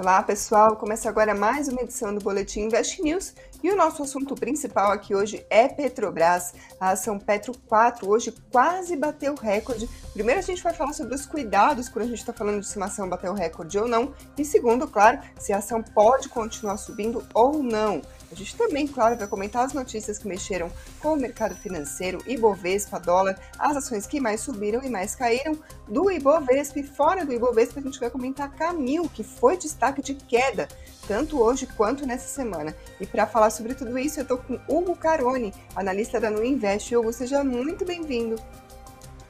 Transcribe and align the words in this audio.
Olá, 0.00 0.22
pessoal. 0.22 0.76
Começa 0.76 1.10
agora 1.10 1.34
mais 1.34 1.68
uma 1.68 1.82
edição 1.82 2.14
do 2.14 2.24
Boletim 2.24 2.60
Invest 2.60 3.02
News 3.02 3.34
e 3.62 3.70
o 3.70 3.76
nosso 3.76 4.02
assunto 4.02 4.34
principal 4.34 4.90
aqui 4.90 5.14
hoje 5.14 5.44
é 5.50 5.68
Petrobras. 5.68 6.54
A 6.80 6.90
ação 6.90 7.18
Petro 7.18 7.52
4 7.66 8.08
hoje 8.08 8.34
quase 8.50 8.96
bateu 8.96 9.34
recorde. 9.34 9.88
Primeiro, 10.12 10.40
a 10.40 10.42
gente 10.42 10.62
vai 10.62 10.72
falar 10.72 10.92
sobre 10.92 11.14
os 11.14 11.26
cuidados 11.26 11.88
quando 11.88 12.06
a 12.06 12.08
gente 12.08 12.18
está 12.18 12.32
falando 12.32 12.60
de 12.60 12.66
se 12.66 12.76
uma 12.76 12.86
ação 12.86 13.08
bateu 13.08 13.32
recorde 13.34 13.78
ou 13.78 13.86
não. 13.86 14.14
E 14.36 14.44
segundo, 14.44 14.86
claro, 14.88 15.18
se 15.38 15.52
a 15.52 15.58
ação 15.58 15.82
pode 15.82 16.28
continuar 16.28 16.76
subindo 16.76 17.22
ou 17.34 17.62
não. 17.62 18.02
A 18.30 18.34
gente 18.34 18.56
também, 18.56 18.86
claro, 18.86 19.18
vai 19.18 19.26
comentar 19.26 19.64
as 19.64 19.72
notícias 19.72 20.16
que 20.16 20.28
mexeram 20.28 20.70
com 21.00 21.14
o 21.14 21.16
mercado 21.16 21.54
financeiro, 21.56 22.22
Ibovespa, 22.26 23.00
dólar, 23.00 23.36
as 23.58 23.76
ações 23.76 24.06
que 24.06 24.20
mais 24.20 24.40
subiram 24.40 24.84
e 24.84 24.88
mais 24.88 25.16
caíram 25.16 25.58
do 25.88 26.08
Ibovespa 26.10 26.78
e 26.78 26.84
fora 26.84 27.26
do 27.26 27.32
Ibovespa 27.32 27.80
a 27.80 27.82
gente 27.82 27.98
vai 27.98 28.08
comentar 28.08 28.54
Camil, 28.54 29.10
que 29.12 29.24
foi 29.24 29.56
destaque 29.56 30.00
de 30.00 30.14
queda, 30.14 30.68
tanto 31.10 31.42
hoje 31.42 31.66
quanto 31.66 32.06
nessa 32.06 32.28
semana. 32.28 32.72
E 33.00 33.04
para 33.04 33.26
falar 33.26 33.50
sobre 33.50 33.74
tudo 33.74 33.98
isso, 33.98 34.20
eu 34.20 34.22
estou 34.22 34.38
com 34.38 34.60
Hugo 34.68 34.94
Caroni, 34.94 35.52
analista 35.74 36.20
da 36.20 36.30
Nuinvest. 36.30 36.94
Hugo, 36.94 37.12
seja 37.12 37.42
muito 37.42 37.84
bem-vindo. 37.84 38.36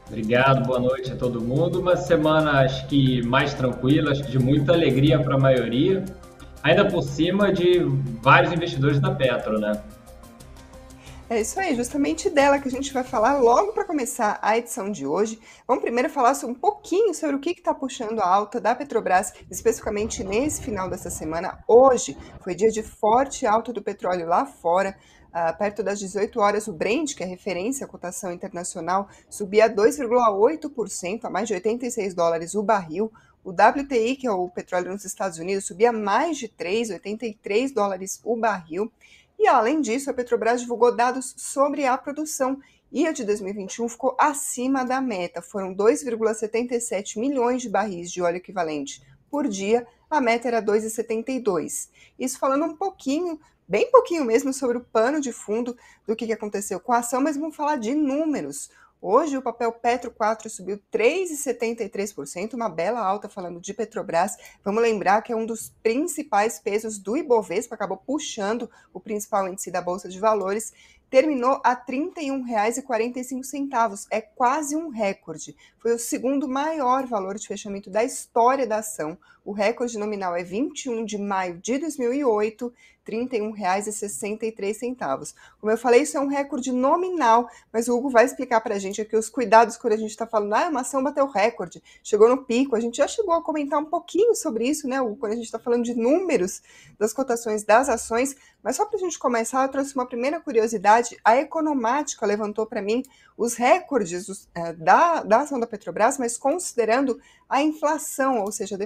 Obrigado, 0.07 0.67
boa 0.67 0.79
noite 0.79 1.11
a 1.11 1.17
todo 1.17 1.41
mundo. 1.41 1.81
Uma 1.81 1.97
semana, 1.97 2.61
acho 2.67 2.87
que 2.87 3.23
mais 3.23 3.55
tranquila, 3.55 4.11
acho 4.11 4.25
que 4.25 4.31
de 4.31 4.39
muita 4.39 4.75
alegria 4.75 5.19
para 5.21 5.37
a 5.37 5.39
maioria 5.39 6.05
ainda 6.63 6.85
por 6.85 7.03
cima 7.03 7.51
de 7.51 7.81
vários 8.23 8.53
investidores 8.53 9.01
da 9.01 9.11
Petro, 9.15 9.59
né? 9.59 9.73
É 11.31 11.41
isso 11.41 11.61
aí, 11.61 11.77
justamente 11.77 12.29
dela 12.29 12.59
que 12.59 12.67
a 12.67 12.71
gente 12.73 12.93
vai 12.93 13.05
falar 13.05 13.39
logo 13.39 13.73
para 13.73 13.85
começar 13.85 14.41
a 14.43 14.59
edição 14.59 14.91
de 14.91 15.07
hoje. 15.07 15.39
Vamos 15.65 15.81
primeiro 15.81 16.11
falar 16.11 16.33
um 16.45 16.53
pouquinho 16.53 17.15
sobre 17.15 17.37
o 17.37 17.39
que 17.39 17.51
está 17.51 17.73
puxando 17.73 18.19
a 18.19 18.27
alta 18.27 18.61
da 18.61 18.75
Petrobras, 18.75 19.33
especificamente 19.49 20.25
nesse 20.25 20.61
final 20.61 20.91
dessa 20.91 21.09
semana. 21.09 21.63
Hoje 21.69 22.19
foi 22.43 22.57
dia 22.57 22.69
de 22.69 22.83
forte 22.83 23.47
alta 23.47 23.73
do 23.73 23.81
petróleo 23.81 24.27
lá 24.27 24.45
fora. 24.45 24.99
Uh, 25.29 25.57
perto 25.57 25.85
das 25.85 26.01
18 26.01 26.41
horas, 26.41 26.67
o 26.67 26.73
Brent, 26.73 27.15
que 27.15 27.23
é 27.23 27.27
referência 27.27 27.87
à 27.87 27.89
cotação 27.89 28.33
internacional, 28.33 29.09
subia 29.29 29.71
2,8% 29.71 31.27
a 31.27 31.31
mais 31.31 31.47
de 31.47 31.55
86 31.55 32.13
dólares 32.13 32.57
o 32.57 32.63
barril. 32.65 33.13
O 33.45 33.51
WTI, 33.51 34.17
que 34.17 34.27
é 34.27 34.33
o 34.33 34.49
petróleo 34.49 34.91
nos 34.91 35.05
Estados 35.05 35.39
Unidos, 35.39 35.65
subia 35.65 35.93
mais 35.93 36.39
de 36.39 36.49
3, 36.49 36.91
83 36.91 37.73
dólares 37.73 38.21
o 38.25 38.37
barril. 38.37 38.91
E 39.41 39.47
além 39.49 39.81
disso, 39.81 40.11
a 40.11 40.13
Petrobras 40.13 40.61
divulgou 40.61 40.95
dados 40.95 41.35
sobre 41.35 41.87
a 41.87 41.97
produção 41.97 42.61
e 42.93 43.07
a 43.07 43.11
de 43.11 43.25
2021 43.25 43.89
ficou 43.89 44.15
acima 44.21 44.85
da 44.85 45.01
meta. 45.01 45.41
Foram 45.41 45.75
2,77 45.75 47.19
milhões 47.19 47.63
de 47.63 47.71
barris 47.71 48.13
de 48.13 48.21
óleo 48.21 48.37
equivalente 48.37 49.03
por 49.31 49.49
dia. 49.49 49.87
A 50.11 50.21
meta 50.21 50.47
era 50.47 50.61
2,72. 50.61 51.89
Isso 52.19 52.39
falando 52.39 52.67
um 52.67 52.77
pouquinho, 52.77 53.41
bem 53.67 53.91
pouquinho 53.91 54.27
mesmo, 54.27 54.53
sobre 54.53 54.77
o 54.77 54.85
pano 54.85 55.23
de 55.23 55.33
fundo 55.33 55.75
do 56.07 56.15
que 56.15 56.31
aconteceu 56.31 56.79
com 56.79 56.93
a 56.93 56.99
ação, 56.99 57.23
mas 57.23 57.39
vamos 57.39 57.57
falar 57.57 57.77
de 57.77 57.95
números. 57.95 58.69
Hoje 59.03 59.35
o 59.35 59.41
papel 59.41 59.73
Petro 59.73 60.11
4 60.11 60.51
subiu 60.51 60.79
3,73%, 60.93 62.53
uma 62.53 62.69
bela 62.69 63.01
alta 63.01 63.31
falando 63.31 63.59
de 63.59 63.73
Petrobras. 63.73 64.37
Vamos 64.63 64.83
lembrar 64.83 65.23
que 65.23 65.33
é 65.33 65.37
um 65.37 65.47
dos 65.47 65.73
principais 65.83 66.59
pesos 66.59 66.99
do 66.99 67.17
Ibovespa, 67.17 67.75
acabou 67.75 67.97
puxando 67.97 68.71
o 68.93 69.01
principal 69.01 69.49
índice 69.49 69.71
da 69.71 69.81
Bolsa 69.81 70.07
de 70.07 70.21
Valores 70.21 70.75
terminou 71.11 71.61
a 71.65 71.73
R$ 71.73 71.81
31,45. 72.15 74.07
É 74.11 74.21
quase 74.21 74.77
um 74.77 74.89
recorde. 74.89 75.57
Foi 75.79 75.93
o 75.93 75.99
segundo 75.99 76.49
maior 76.49 77.05
valor 77.07 77.37
de 77.37 77.49
fechamento 77.49 77.91
da 77.91 78.05
história 78.05 78.65
da 78.67 78.77
ação. 78.79 79.19
O 79.45 79.53
recorde 79.53 79.99
nominal 79.99 80.35
é 80.37 80.43
21 80.43 81.05
de 81.05 81.19
maio 81.19 81.59
de 81.59 81.79
2008, 81.79 82.67
R$ 82.67 82.73
31,63. 83.11 85.35
Como 85.59 85.73
eu 85.73 85.79
falei, 85.79 86.03
isso 86.03 86.17
é 86.17 86.21
um 86.21 86.29
recorde 86.29 86.71
nominal, 86.71 87.51
mas 87.73 87.89
o 87.89 87.97
Hugo 87.97 88.11
vai 88.11 88.25
explicar 88.25 88.61
para 88.61 88.77
a 88.77 88.79
gente 88.79 89.01
aqui 89.01 89.17
os 89.17 89.29
cuidados 89.29 89.77
quando 89.77 89.95
a 89.95 89.97
gente 89.97 90.11
está 90.11 90.25
falando, 90.27 90.55
ah, 90.55 90.69
uma 90.69 90.83
ação 90.83 91.03
bateu 91.03 91.27
recorde, 91.27 91.83
chegou 92.03 92.29
no 92.29 92.45
pico. 92.45 92.77
A 92.77 92.81
gente 92.81 92.99
já 92.99 93.09
chegou 93.09 93.35
a 93.35 93.43
comentar 93.43 93.81
um 93.81 93.87
pouquinho 93.87 94.35
sobre 94.35 94.69
isso, 94.69 94.87
né, 94.87 95.01
Hugo, 95.01 95.17
quando 95.17 95.33
a 95.33 95.37
gente 95.37 95.47
está 95.47 95.59
falando 95.59 95.85
de 95.85 95.95
números 95.95 96.63
das 96.99 97.13
cotações 97.13 97.65
das 97.65 97.89
ações, 97.89 98.37
mas 98.63 98.77
só 98.77 98.85
para 98.85 98.97
a 98.97 99.01
gente 99.01 99.19
começar, 99.19 99.63
eu 99.63 99.71
trouxe 99.71 99.95
uma 99.95 100.07
primeira 100.07 100.39
curiosidade. 100.39 101.17
A 101.25 101.37
Economática 101.37 102.27
levantou 102.27 102.67
para 102.67 102.83
mim 102.83 103.03
os 103.37 103.55
recordes 103.55 104.29
uh, 104.29 104.47
da, 104.77 105.23
da 105.23 105.41
ação 105.41 105.59
da 105.59 105.67
Petrobras, 105.67 106.19
mas 106.19 106.37
considerando 106.37 107.19
a 107.49 107.63
inflação, 107.63 108.43
ou 108.43 108.53
seja, 108.53 108.77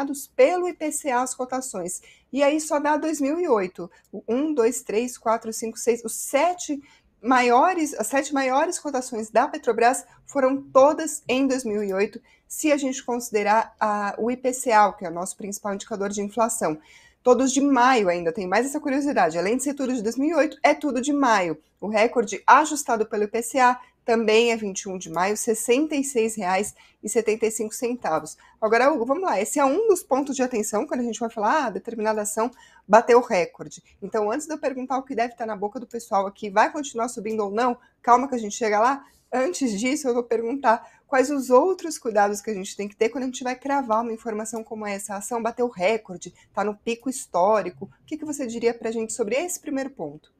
deflacionados 0.00 0.26
pelo 0.34 0.68
IPCA 0.68 1.20
as 1.20 1.34
cotações. 1.34 2.00
E 2.32 2.42
aí 2.42 2.60
só 2.60 2.78
dá 2.78 2.96
2008. 2.96 3.90
O 4.12 4.22
1, 4.28 4.54
2, 4.54 4.82
3, 4.82 5.18
4, 5.18 5.52
5, 5.52 5.78
6, 5.78 6.04
os 6.04 6.14
sete 6.14 6.80
maiores, 7.22 7.94
as 7.94 8.06
sete 8.06 8.32
maiores 8.32 8.78
cotações 8.78 9.30
da 9.30 9.46
Petrobras 9.46 10.04
foram 10.24 10.62
todas 10.62 11.22
em 11.28 11.46
2008, 11.46 12.20
se 12.48 12.72
a 12.72 12.76
gente 12.76 13.04
considerar 13.04 13.74
a, 13.78 14.14
o 14.18 14.30
IPCA, 14.30 14.92
que 14.98 15.04
é 15.04 15.10
o 15.10 15.12
nosso 15.12 15.36
principal 15.36 15.74
indicador 15.74 16.08
de 16.08 16.22
inflação 16.22 16.78
todos 17.22 17.52
de 17.52 17.60
maio 17.60 18.08
ainda, 18.08 18.32
tem 18.32 18.46
mais 18.46 18.64
essa 18.64 18.80
curiosidade. 18.80 19.38
Além 19.38 19.56
de 19.56 19.62
ser 19.62 19.74
tudo 19.74 19.92
de 19.92 20.02
2008, 20.02 20.58
é 20.62 20.72
tudo 20.72 21.02
de 21.02 21.12
maio. 21.12 21.58
O 21.78 21.86
recorde 21.86 22.42
ajustado 22.46 23.04
pelo 23.04 23.24
IPCA 23.24 23.78
também 24.10 24.50
é 24.50 24.56
21 24.56 24.98
de 24.98 25.08
maio, 25.08 25.36
R$ 25.36 25.40
66,75. 25.40 28.36
Agora, 28.60 28.92
Hugo, 28.92 29.06
vamos 29.06 29.22
lá. 29.22 29.40
Esse 29.40 29.60
é 29.60 29.64
um 29.64 29.86
dos 29.86 30.02
pontos 30.02 30.34
de 30.34 30.42
atenção 30.42 30.84
quando 30.84 30.98
a 30.98 31.04
gente 31.04 31.20
vai 31.20 31.30
falar, 31.30 31.66
ah, 31.66 31.70
determinada 31.70 32.22
ação 32.22 32.50
bateu 32.88 33.20
recorde. 33.20 33.80
Então, 34.02 34.28
antes 34.28 34.48
de 34.48 34.52
eu 34.52 34.58
perguntar 34.58 34.98
o 34.98 35.04
que 35.04 35.14
deve 35.14 35.34
estar 35.34 35.46
na 35.46 35.54
boca 35.54 35.78
do 35.78 35.86
pessoal 35.86 36.26
aqui, 36.26 36.50
vai 36.50 36.72
continuar 36.72 37.06
subindo 37.06 37.44
ou 37.44 37.52
não, 37.52 37.78
calma 38.02 38.26
que 38.26 38.34
a 38.34 38.38
gente 38.38 38.56
chega 38.56 38.80
lá. 38.80 39.06
Antes 39.32 39.78
disso, 39.78 40.08
eu 40.08 40.14
vou 40.14 40.24
perguntar 40.24 40.84
quais 41.06 41.30
os 41.30 41.48
outros 41.48 41.96
cuidados 41.96 42.40
que 42.40 42.50
a 42.50 42.54
gente 42.54 42.76
tem 42.76 42.88
que 42.88 42.96
ter 42.96 43.10
quando 43.10 43.22
a 43.22 43.28
gente 43.28 43.44
vai 43.44 43.54
cravar 43.54 44.02
uma 44.02 44.12
informação 44.12 44.64
como 44.64 44.84
essa. 44.84 45.14
A 45.14 45.18
ação 45.18 45.40
bateu 45.40 45.68
recorde, 45.68 46.34
está 46.48 46.64
no 46.64 46.74
pico 46.74 47.08
histórico. 47.08 47.84
O 47.84 47.90
que, 48.04 48.18
que 48.18 48.24
você 48.24 48.44
diria 48.44 48.74
para 48.74 48.88
a 48.88 48.92
gente 48.92 49.12
sobre 49.12 49.36
esse 49.36 49.60
primeiro 49.60 49.90
ponto? 49.90 50.32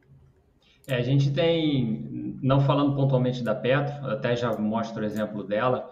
É, 0.90 0.96
a 0.96 1.02
gente 1.02 1.30
tem, 1.30 2.36
não 2.42 2.60
falando 2.60 2.96
pontualmente 2.96 3.42
da 3.44 3.54
Petro, 3.54 4.06
até 4.10 4.34
já 4.34 4.56
mostro 4.58 5.02
o 5.02 5.06
exemplo 5.06 5.44
dela, 5.44 5.88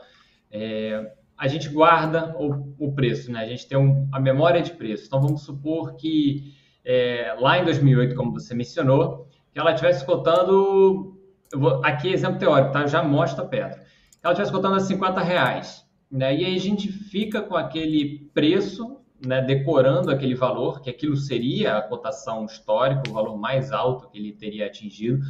é, 0.51 1.13
a 1.37 1.47
gente 1.47 1.69
guarda 1.69 2.35
o, 2.37 2.75
o, 2.79 2.93
preço, 2.93 3.31
né? 3.31 3.41
A 3.41 3.47
gente 3.47 3.69
tem 3.69 3.79
um, 3.79 4.09
a 4.13 4.19
memória 4.19 4.61
de 4.61 4.73
preço. 4.73 5.07
Então, 5.07 5.21
vamos 5.21 5.43
supor 5.43 5.95
que 5.95 6.53
é, 6.85 7.37
lá 7.39 7.59
em 7.59 7.65
2008, 7.65 8.17
como 8.17 8.33
você 8.33 8.55
mencionou, 8.55 9.29
que 9.53 9.59
ela 9.59 9.71
estivesse 9.71 10.05
cotando 10.05 11.17
vou, 11.55 11.81
aqui 11.85 12.09
é 12.09 12.13
exemplo 12.13 12.39
teórico, 12.39 12.73
tá? 12.73 12.83
Eu 12.83 12.89
já 12.89 13.03
mostro 13.03 13.45
a 13.45 13.47
Petro. 13.47 13.81
Ela 14.23 14.33
estivesse 14.33 14.53
cotando 14.53 14.75
a 14.75 14.81
50 14.81 15.21
reais, 15.21 15.87
né? 16.11 16.35
E 16.35 16.45
aí 16.45 16.57
a 16.57 16.61
gente 16.61 16.89
fica 16.91 17.41
com 17.41 17.57
aquele 17.57 18.31
preço, 18.35 18.98
né? 19.25 19.41
Decorando 19.43 20.11
aquele 20.11 20.35
valor, 20.35 20.81
que 20.81 20.91
aquilo 20.91 21.17
seria 21.17 21.77
a 21.77 21.83
cotação 21.83 22.45
histórica, 22.45 23.03
o 23.09 23.13
valor 23.13 23.37
mais 23.37 23.73
alto 23.73 24.09
que 24.09 24.19
ele 24.19 24.33
teria 24.33 24.67
atingido, 24.67 25.21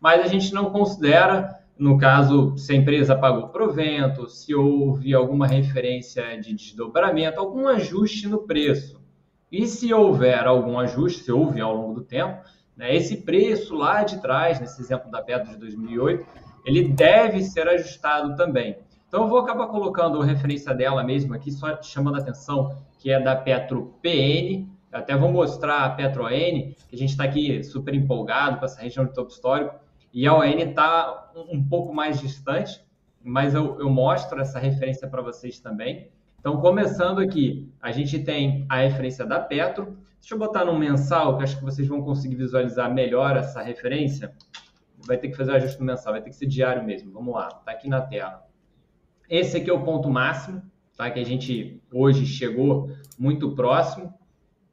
mas 0.00 0.24
a 0.24 0.26
gente 0.26 0.52
não 0.52 0.70
considera 0.70 1.64
no 1.76 1.98
caso, 1.98 2.56
se 2.56 2.72
a 2.72 2.76
empresa 2.76 3.16
pagou 3.16 3.48
provento, 3.48 4.28
se 4.28 4.54
houve 4.54 5.12
alguma 5.12 5.46
referência 5.46 6.40
de 6.40 6.54
desdobramento, 6.54 7.40
algum 7.40 7.66
ajuste 7.66 8.28
no 8.28 8.46
preço. 8.46 9.02
E 9.50 9.66
se 9.66 9.92
houver 9.92 10.46
algum 10.46 10.78
ajuste, 10.78 11.24
se 11.24 11.32
houve 11.32 11.60
ao 11.60 11.74
longo 11.74 11.94
do 11.94 12.04
tempo, 12.04 12.44
né? 12.76 12.94
Esse 12.94 13.18
preço 13.18 13.74
lá 13.74 14.04
de 14.04 14.20
trás, 14.20 14.60
nesse 14.60 14.80
exemplo 14.80 15.10
da 15.10 15.20
Petro 15.20 15.50
de 15.50 15.56
2008, 15.56 16.24
ele 16.64 16.88
deve 16.88 17.42
ser 17.42 17.68
ajustado 17.68 18.36
também. 18.36 18.78
Então, 19.14 19.26
eu 19.26 19.30
vou 19.30 19.38
acabar 19.38 19.68
colocando 19.68 20.20
a 20.20 20.24
referência 20.24 20.74
dela 20.74 21.04
mesmo 21.04 21.34
aqui, 21.34 21.52
só 21.52 21.80
chamando 21.80 22.16
a 22.16 22.18
atenção, 22.18 22.76
que 22.98 23.12
é 23.12 23.20
da 23.20 23.36
Petro 23.36 23.94
PN. 24.02 24.68
Eu 24.90 24.98
até 24.98 25.16
vou 25.16 25.30
mostrar 25.30 25.84
a 25.84 25.90
Petro 25.90 26.24
ON, 26.24 26.74
que 26.88 26.94
a 26.94 26.96
gente 26.96 27.10
está 27.10 27.22
aqui 27.22 27.62
super 27.62 27.94
empolgado 27.94 28.58
com 28.58 28.64
essa 28.64 28.82
região 28.82 29.04
de 29.04 29.14
topo 29.14 29.30
histórico, 29.30 29.76
e 30.12 30.26
a 30.26 30.34
ON 30.34 30.42
está 30.42 31.30
um 31.48 31.62
pouco 31.62 31.94
mais 31.94 32.20
distante, 32.20 32.84
mas 33.22 33.54
eu, 33.54 33.78
eu 33.78 33.88
mostro 33.88 34.40
essa 34.40 34.58
referência 34.58 35.06
para 35.06 35.22
vocês 35.22 35.60
também. 35.60 36.10
Então, 36.40 36.60
começando 36.60 37.20
aqui, 37.20 37.72
a 37.80 37.92
gente 37.92 38.18
tem 38.18 38.66
a 38.68 38.78
referência 38.78 39.24
da 39.24 39.38
Petro. 39.38 39.96
Deixa 40.18 40.34
eu 40.34 40.38
botar 40.40 40.64
no 40.64 40.76
mensal, 40.76 41.38
que 41.38 41.44
acho 41.44 41.56
que 41.56 41.64
vocês 41.64 41.86
vão 41.86 42.02
conseguir 42.02 42.34
visualizar 42.34 42.92
melhor 42.92 43.36
essa 43.36 43.62
referência. 43.62 44.34
Vai 45.06 45.18
ter 45.18 45.28
que 45.28 45.36
fazer 45.36 45.52
o 45.52 45.54
ajuste 45.54 45.78
no 45.78 45.86
mensal, 45.86 46.14
vai 46.14 46.20
ter 46.20 46.30
que 46.30 46.36
ser 46.36 46.46
diário 46.46 46.82
mesmo. 46.82 47.12
Vamos 47.12 47.32
lá, 47.32 47.46
está 47.46 47.70
aqui 47.70 47.88
na 47.88 48.00
tela. 48.00 48.52
Esse 49.34 49.56
aqui 49.56 49.68
é 49.68 49.72
o 49.72 49.82
ponto 49.82 50.08
máximo, 50.08 50.62
tá? 50.96 51.10
que 51.10 51.18
a 51.18 51.24
gente 51.24 51.82
hoje 51.92 52.24
chegou 52.24 52.88
muito 53.18 53.50
próximo. 53.50 54.14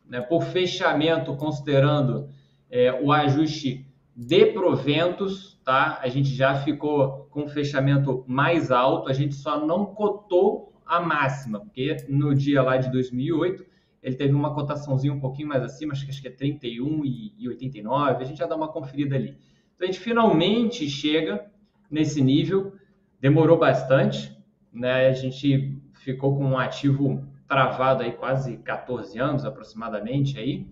Né? 0.07 0.21
Por 0.21 0.43
fechamento, 0.43 1.35
considerando 1.35 2.29
é, 2.69 2.93
o 3.01 3.11
ajuste 3.11 3.87
de 4.15 4.45
proventos, 4.53 5.59
tá? 5.65 5.99
a 5.99 6.07
gente 6.09 6.29
já 6.29 6.61
ficou 6.61 7.27
com 7.31 7.47
fechamento 7.47 8.23
mais 8.27 8.69
alto, 8.69 9.09
a 9.09 9.13
gente 9.13 9.33
só 9.33 9.65
não 9.65 9.83
cotou 9.83 10.71
a 10.85 11.01
máxima, 11.01 11.61
porque 11.61 11.97
no 12.07 12.35
dia 12.35 12.61
lá 12.61 12.77
de 12.77 12.91
2008 12.91 13.65
ele 14.03 14.15
teve 14.15 14.35
uma 14.35 14.53
cotaçãozinha 14.53 15.11
um 15.11 15.19
pouquinho 15.19 15.47
mais 15.47 15.63
acima, 15.63 15.93
acho 15.93 16.05
que, 16.05 16.11
acho 16.11 16.21
que 16.21 16.27
é 16.27 16.31
31 16.31 17.03
e 17.03 17.47
89, 17.47 18.23
a 18.23 18.27
gente 18.27 18.37
já 18.37 18.45
dá 18.45 18.55
uma 18.55 18.67
conferida 18.67 19.15
ali. 19.15 19.35
Então 19.75 19.89
a 19.89 19.91
gente 19.91 19.99
finalmente 19.99 20.87
chega 20.87 21.47
nesse 21.89 22.21
nível, 22.21 22.75
demorou 23.19 23.57
bastante, 23.57 24.39
né? 24.71 25.07
A 25.07 25.13
gente 25.13 25.81
ficou 25.93 26.37
com 26.37 26.45
um 26.45 26.57
ativo 26.57 27.25
travado 27.47 28.03
aí 28.03 28.11
quase 28.13 28.57
14 28.57 29.19
anos 29.19 29.45
aproximadamente 29.45 30.39
aí. 30.39 30.67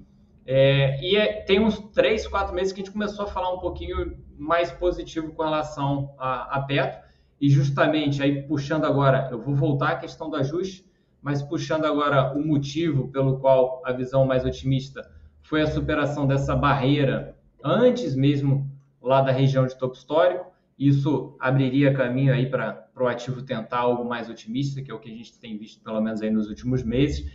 É, 0.45 0.99
e 1.01 1.15
é, 1.15 1.41
tem 1.41 1.59
uns 1.59 1.79
3, 1.93 2.25
4 2.27 2.55
meses 2.55 2.73
que 2.73 2.81
a 2.81 2.83
gente 2.83 2.93
começou 2.93 3.25
a 3.25 3.27
falar 3.27 3.53
um 3.53 3.59
pouquinho 3.59 4.17
mais 4.37 4.71
positivo 4.71 5.33
com 5.33 5.43
relação 5.43 6.15
a, 6.17 6.57
a 6.57 6.61
Petro, 6.61 6.99
e 7.39 7.49
justamente 7.49 8.23
aí 8.23 8.41
puxando 8.43 8.85
agora, 8.85 9.27
eu 9.31 9.39
vou 9.39 9.53
voltar 9.53 9.89
à 9.89 9.95
questão 9.95 10.29
do 10.29 10.35
ajuste, 10.35 10.85
mas 11.21 11.41
puxando 11.43 11.85
agora 11.85 12.33
o 12.33 12.45
motivo 12.45 13.09
pelo 13.09 13.39
qual 13.39 13.81
a 13.85 13.91
visão 13.91 14.25
mais 14.25 14.45
otimista 14.45 15.09
foi 15.41 15.61
a 15.61 15.67
superação 15.67 16.25
dessa 16.25 16.55
barreira 16.55 17.35
antes 17.63 18.15
mesmo 18.15 18.69
lá 19.01 19.21
da 19.21 19.31
região 19.31 19.65
de 19.65 19.77
topo 19.77 19.95
histórico. 19.95 20.51
Isso 20.79 21.35
abriria 21.41 21.93
caminho 21.93 22.33
aí 22.33 22.49
para 22.49 22.87
o 22.95 23.05
ativo 23.05 23.41
tentar 23.41 23.79
algo 23.79 24.07
mais 24.07 24.29
otimista, 24.29 24.81
que 24.81 24.89
é 24.89 24.93
o 24.93 24.99
que 24.99 25.11
a 25.11 25.13
gente 25.13 25.37
tem 25.37 25.57
visto 25.57 25.83
pelo 25.83 25.99
menos 25.99 26.21
aí 26.21 26.31
nos 26.31 26.47
últimos 26.47 26.83
meses. 26.83 27.29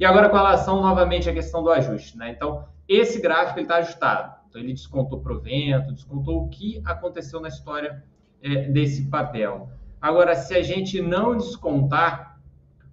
E 0.00 0.04
agora 0.04 0.28
com 0.28 0.36
relação 0.36 0.82
novamente 0.82 1.30
à 1.30 1.32
questão 1.32 1.62
do 1.62 1.70
ajuste, 1.70 2.18
né? 2.18 2.32
Então, 2.32 2.66
esse 2.88 3.20
gráfico 3.20 3.60
está 3.60 3.76
ajustado. 3.76 4.34
Então, 4.48 4.60
ele 4.60 4.72
descontou 4.72 5.20
provento, 5.20 5.92
descontou 5.92 6.44
o 6.44 6.48
que 6.48 6.82
aconteceu 6.84 7.40
na 7.40 7.46
história 7.46 8.02
é, 8.42 8.68
desse 8.68 9.08
papel. 9.08 9.70
Agora, 10.00 10.34
se 10.34 10.54
a 10.54 10.62
gente 10.62 11.00
não 11.00 11.36
descontar 11.36 12.40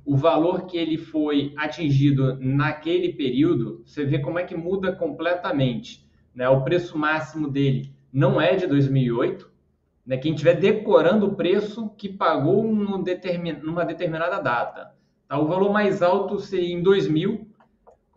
o 0.06 0.16
valor 0.16 0.68
que 0.68 0.78
ele 0.78 0.98
foi 0.98 1.52
atingido 1.58 2.38
naquele 2.40 3.14
período, 3.14 3.82
você 3.84 4.06
vê 4.06 4.20
como 4.20 4.38
é 4.38 4.44
que 4.44 4.56
muda 4.56 4.92
completamente. 4.92 6.08
Né? 6.34 6.48
O 6.48 6.64
preço 6.64 6.96
máximo 6.96 7.50
dele 7.50 7.92
não 8.14 8.40
é 8.40 8.56
de 8.56 8.68
2008. 8.68 9.55
Né? 10.06 10.18
Quem 10.18 10.34
estiver 10.34 10.56
decorando 10.56 11.28
o 11.28 11.36
preço 11.36 11.90
que 11.98 12.10
pagou 12.10 12.64
numa 12.64 13.86
determinada 13.86 14.40
data. 14.40 14.94
Tá? 15.28 15.40
O 15.40 15.48
valor 15.48 15.72
mais 15.72 16.02
alto 16.02 16.40
seria 16.40 16.74
em 16.74 16.84
2000, 16.84 17.48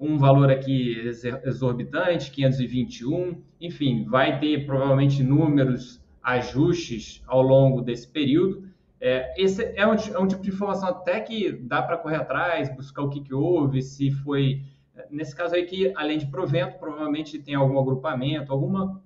um 0.00 0.19
valor 0.19 0.50
aqui 0.50 0.96
exorbitante, 1.44 2.31
521. 2.31 3.43
Enfim, 3.61 4.05
vai 4.05 4.38
ter 4.38 4.64
provavelmente 4.67 5.23
números, 5.23 6.00
ajustes 6.23 7.23
ao 7.26 7.43
longo 7.43 7.81
desse 7.81 8.06
período 8.06 8.69
é, 9.00 9.32
esse 9.37 9.64
é 9.76 9.87
um, 9.87 9.94
é 9.94 10.19
um, 10.19 10.26
tipo 10.26 10.43
de 10.43 10.50
informação 10.50 10.88
até 10.88 11.20
que 11.20 11.52
dá 11.52 11.81
para 11.81 11.96
correr 11.96 12.17
atrás, 12.17 12.75
buscar 12.75 13.02
o 13.02 13.11
que, 13.11 13.20
que 13.20 13.32
houve, 13.32 13.81
se 13.81 14.11
foi. 14.11 14.62
Nesse 15.11 15.34
caso 15.34 15.55
aí, 15.55 15.64
que 15.64 15.93
além 15.94 16.19
de 16.19 16.26
provento, 16.26 16.79
provavelmente 16.79 17.38
tem 17.38 17.55
algum 17.55 17.79
agrupamento, 17.79 18.52
alguma 18.52 19.00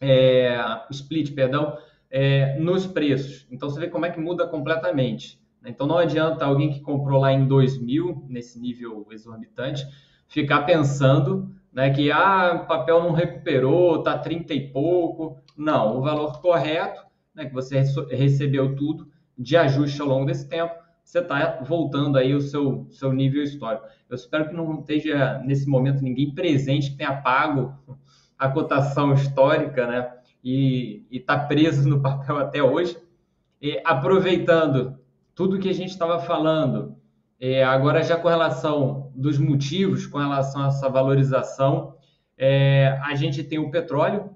é, 0.00 0.58
split, 0.90 1.34
perdão, 1.34 1.78
é, 2.12 2.58
nos 2.58 2.86
preços. 2.86 3.46
Então 3.50 3.70
você 3.70 3.80
vê 3.80 3.88
como 3.88 4.04
é 4.04 4.10
que 4.10 4.20
muda 4.20 4.46
completamente. 4.46 5.40
Então 5.64 5.86
não 5.86 5.96
adianta 5.96 6.44
alguém 6.44 6.70
que 6.70 6.80
comprou 6.80 7.18
lá 7.18 7.32
em 7.32 7.46
2000, 7.46 8.26
nesse 8.28 8.60
nível 8.60 9.06
exorbitante, 9.10 9.86
ficar 10.28 10.62
pensando 10.62 11.50
né, 11.72 11.88
que 11.90 12.12
ah, 12.12 12.60
o 12.62 12.66
papel 12.66 13.02
não 13.02 13.12
recuperou, 13.12 13.98
está 13.98 14.18
30 14.18 14.52
e 14.52 14.68
pouco. 14.70 15.42
Não, 15.56 15.96
o 15.96 16.02
valor 16.02 16.40
correto, 16.42 17.02
né, 17.34 17.46
que 17.46 17.54
você 17.54 17.82
recebeu 18.10 18.76
tudo, 18.76 19.08
de 19.38 19.56
ajuste 19.56 20.00
ao 20.02 20.08
longo 20.08 20.26
desse 20.26 20.46
tempo, 20.46 20.74
você 21.02 21.20
está 21.20 21.60
voltando 21.66 22.18
aí 22.18 22.34
o 22.34 22.40
seu, 22.40 22.86
seu 22.90 23.12
nível 23.12 23.42
histórico. 23.42 23.86
Eu 24.08 24.16
espero 24.16 24.48
que 24.48 24.54
não 24.54 24.80
esteja, 24.80 25.40
nesse 25.44 25.66
momento, 25.68 26.02
ninguém 26.02 26.34
presente 26.34 26.90
que 26.90 26.98
tenha 26.98 27.22
pago 27.22 27.74
a 28.38 28.48
cotação 28.48 29.14
histórica, 29.14 29.86
né? 29.86 30.12
E 30.42 31.06
está 31.10 31.38
preso 31.38 31.88
no 31.88 32.00
papel 32.00 32.38
até 32.38 32.62
hoje. 32.62 32.96
E, 33.60 33.80
aproveitando 33.84 34.98
tudo 35.34 35.58
que 35.58 35.68
a 35.68 35.74
gente 35.74 35.90
estava 35.90 36.20
falando, 36.20 36.96
é, 37.40 37.64
agora 37.64 38.02
já 38.02 38.16
com 38.16 38.28
relação 38.28 39.10
dos 39.14 39.38
motivos, 39.38 40.06
com 40.06 40.18
relação 40.18 40.64
a 40.64 40.68
essa 40.68 40.88
valorização, 40.88 41.94
é, 42.36 42.98
a 43.02 43.14
gente 43.14 43.42
tem 43.42 43.58
o 43.58 43.70
petróleo, 43.70 44.30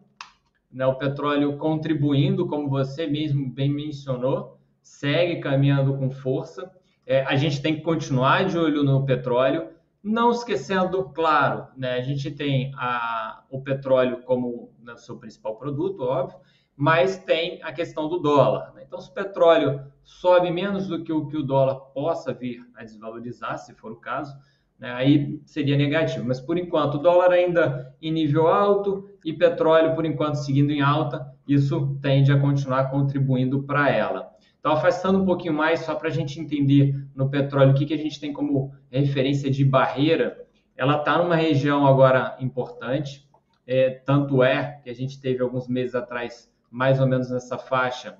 né? 0.72 0.86
o 0.86 0.94
petróleo 0.94 1.56
contribuindo, 1.56 2.46
como 2.46 2.68
você 2.68 3.06
mesmo 3.06 3.48
bem 3.48 3.68
mencionou, 3.68 4.58
segue 4.82 5.40
caminhando 5.40 5.96
com 5.96 6.10
força. 6.10 6.70
É, 7.06 7.22
a 7.22 7.36
gente 7.36 7.62
tem 7.62 7.76
que 7.76 7.82
continuar 7.82 8.44
de 8.44 8.58
olho 8.58 8.82
no 8.82 9.04
petróleo, 9.04 9.68
não 10.06 10.30
esquecendo, 10.30 11.10
claro, 11.10 11.66
né, 11.76 11.94
a 11.94 12.00
gente 12.00 12.30
tem 12.30 12.72
a, 12.76 13.42
o 13.50 13.60
petróleo 13.60 14.22
como 14.22 14.70
né, 14.80 14.96
seu 14.96 15.18
principal 15.18 15.56
produto, 15.56 16.04
óbvio, 16.04 16.38
mas 16.76 17.18
tem 17.18 17.60
a 17.64 17.72
questão 17.72 18.08
do 18.08 18.18
dólar. 18.20 18.72
Né? 18.72 18.84
Então, 18.86 19.00
se 19.00 19.10
o 19.10 19.14
petróleo 19.14 19.82
sobe 20.04 20.48
menos 20.52 20.86
do 20.86 21.02
que 21.02 21.12
o 21.12 21.26
que 21.26 21.36
o 21.36 21.42
dólar 21.42 21.74
possa 21.92 22.32
vir 22.32 22.64
a 22.76 22.84
desvalorizar, 22.84 23.58
se 23.58 23.74
for 23.74 23.90
o 23.90 23.96
caso, 23.96 24.32
né, 24.78 24.92
aí 24.92 25.40
seria 25.44 25.76
negativo. 25.76 26.24
Mas, 26.24 26.40
por 26.40 26.56
enquanto, 26.56 26.94
o 26.94 27.02
dólar 27.02 27.32
ainda 27.32 27.92
em 28.00 28.12
nível 28.12 28.46
alto 28.46 29.10
e 29.24 29.32
petróleo, 29.32 29.96
por 29.96 30.06
enquanto, 30.06 30.36
seguindo 30.36 30.70
em 30.70 30.82
alta, 30.82 31.26
isso 31.48 31.98
tende 32.00 32.30
a 32.30 32.38
continuar 32.38 32.90
contribuindo 32.90 33.64
para 33.64 33.90
ela. 33.90 34.35
Então, 34.66 34.74
afastando 34.76 35.20
um 35.20 35.24
pouquinho 35.24 35.54
mais, 35.54 35.84
só 35.84 35.94
para 35.94 36.08
a 36.08 36.12
gente 36.12 36.40
entender 36.40 36.92
no 37.14 37.30
petróleo 37.30 37.70
o 37.70 37.74
que, 37.74 37.86
que 37.86 37.94
a 37.94 37.96
gente 37.96 38.18
tem 38.18 38.32
como 38.32 38.74
referência 38.90 39.48
de 39.48 39.64
barreira, 39.64 40.44
ela 40.76 40.96
está 40.98 41.16
numa 41.22 41.36
região 41.36 41.86
agora 41.86 42.36
importante, 42.40 43.30
é, 43.64 43.90
tanto 43.90 44.42
é 44.42 44.80
que 44.82 44.90
a 44.90 44.92
gente 44.92 45.20
teve 45.20 45.40
alguns 45.40 45.68
meses 45.68 45.94
atrás, 45.94 46.52
mais 46.68 47.00
ou 47.00 47.06
menos 47.06 47.30
nessa 47.30 47.56
faixa, 47.56 48.18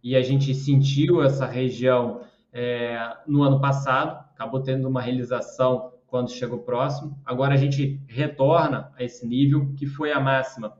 e 0.00 0.14
a 0.14 0.22
gente 0.22 0.54
sentiu 0.54 1.20
essa 1.20 1.46
região 1.46 2.20
é, 2.52 2.96
no 3.26 3.42
ano 3.42 3.60
passado, 3.60 4.24
acabou 4.32 4.62
tendo 4.62 4.86
uma 4.86 5.02
realização 5.02 5.94
quando 6.06 6.30
chegou 6.30 6.60
próximo. 6.60 7.20
Agora 7.26 7.54
a 7.54 7.58
gente 7.58 8.00
retorna 8.06 8.92
a 8.96 9.02
esse 9.02 9.26
nível, 9.26 9.74
que 9.76 9.84
foi 9.84 10.12
a 10.12 10.20
máxima 10.20 10.78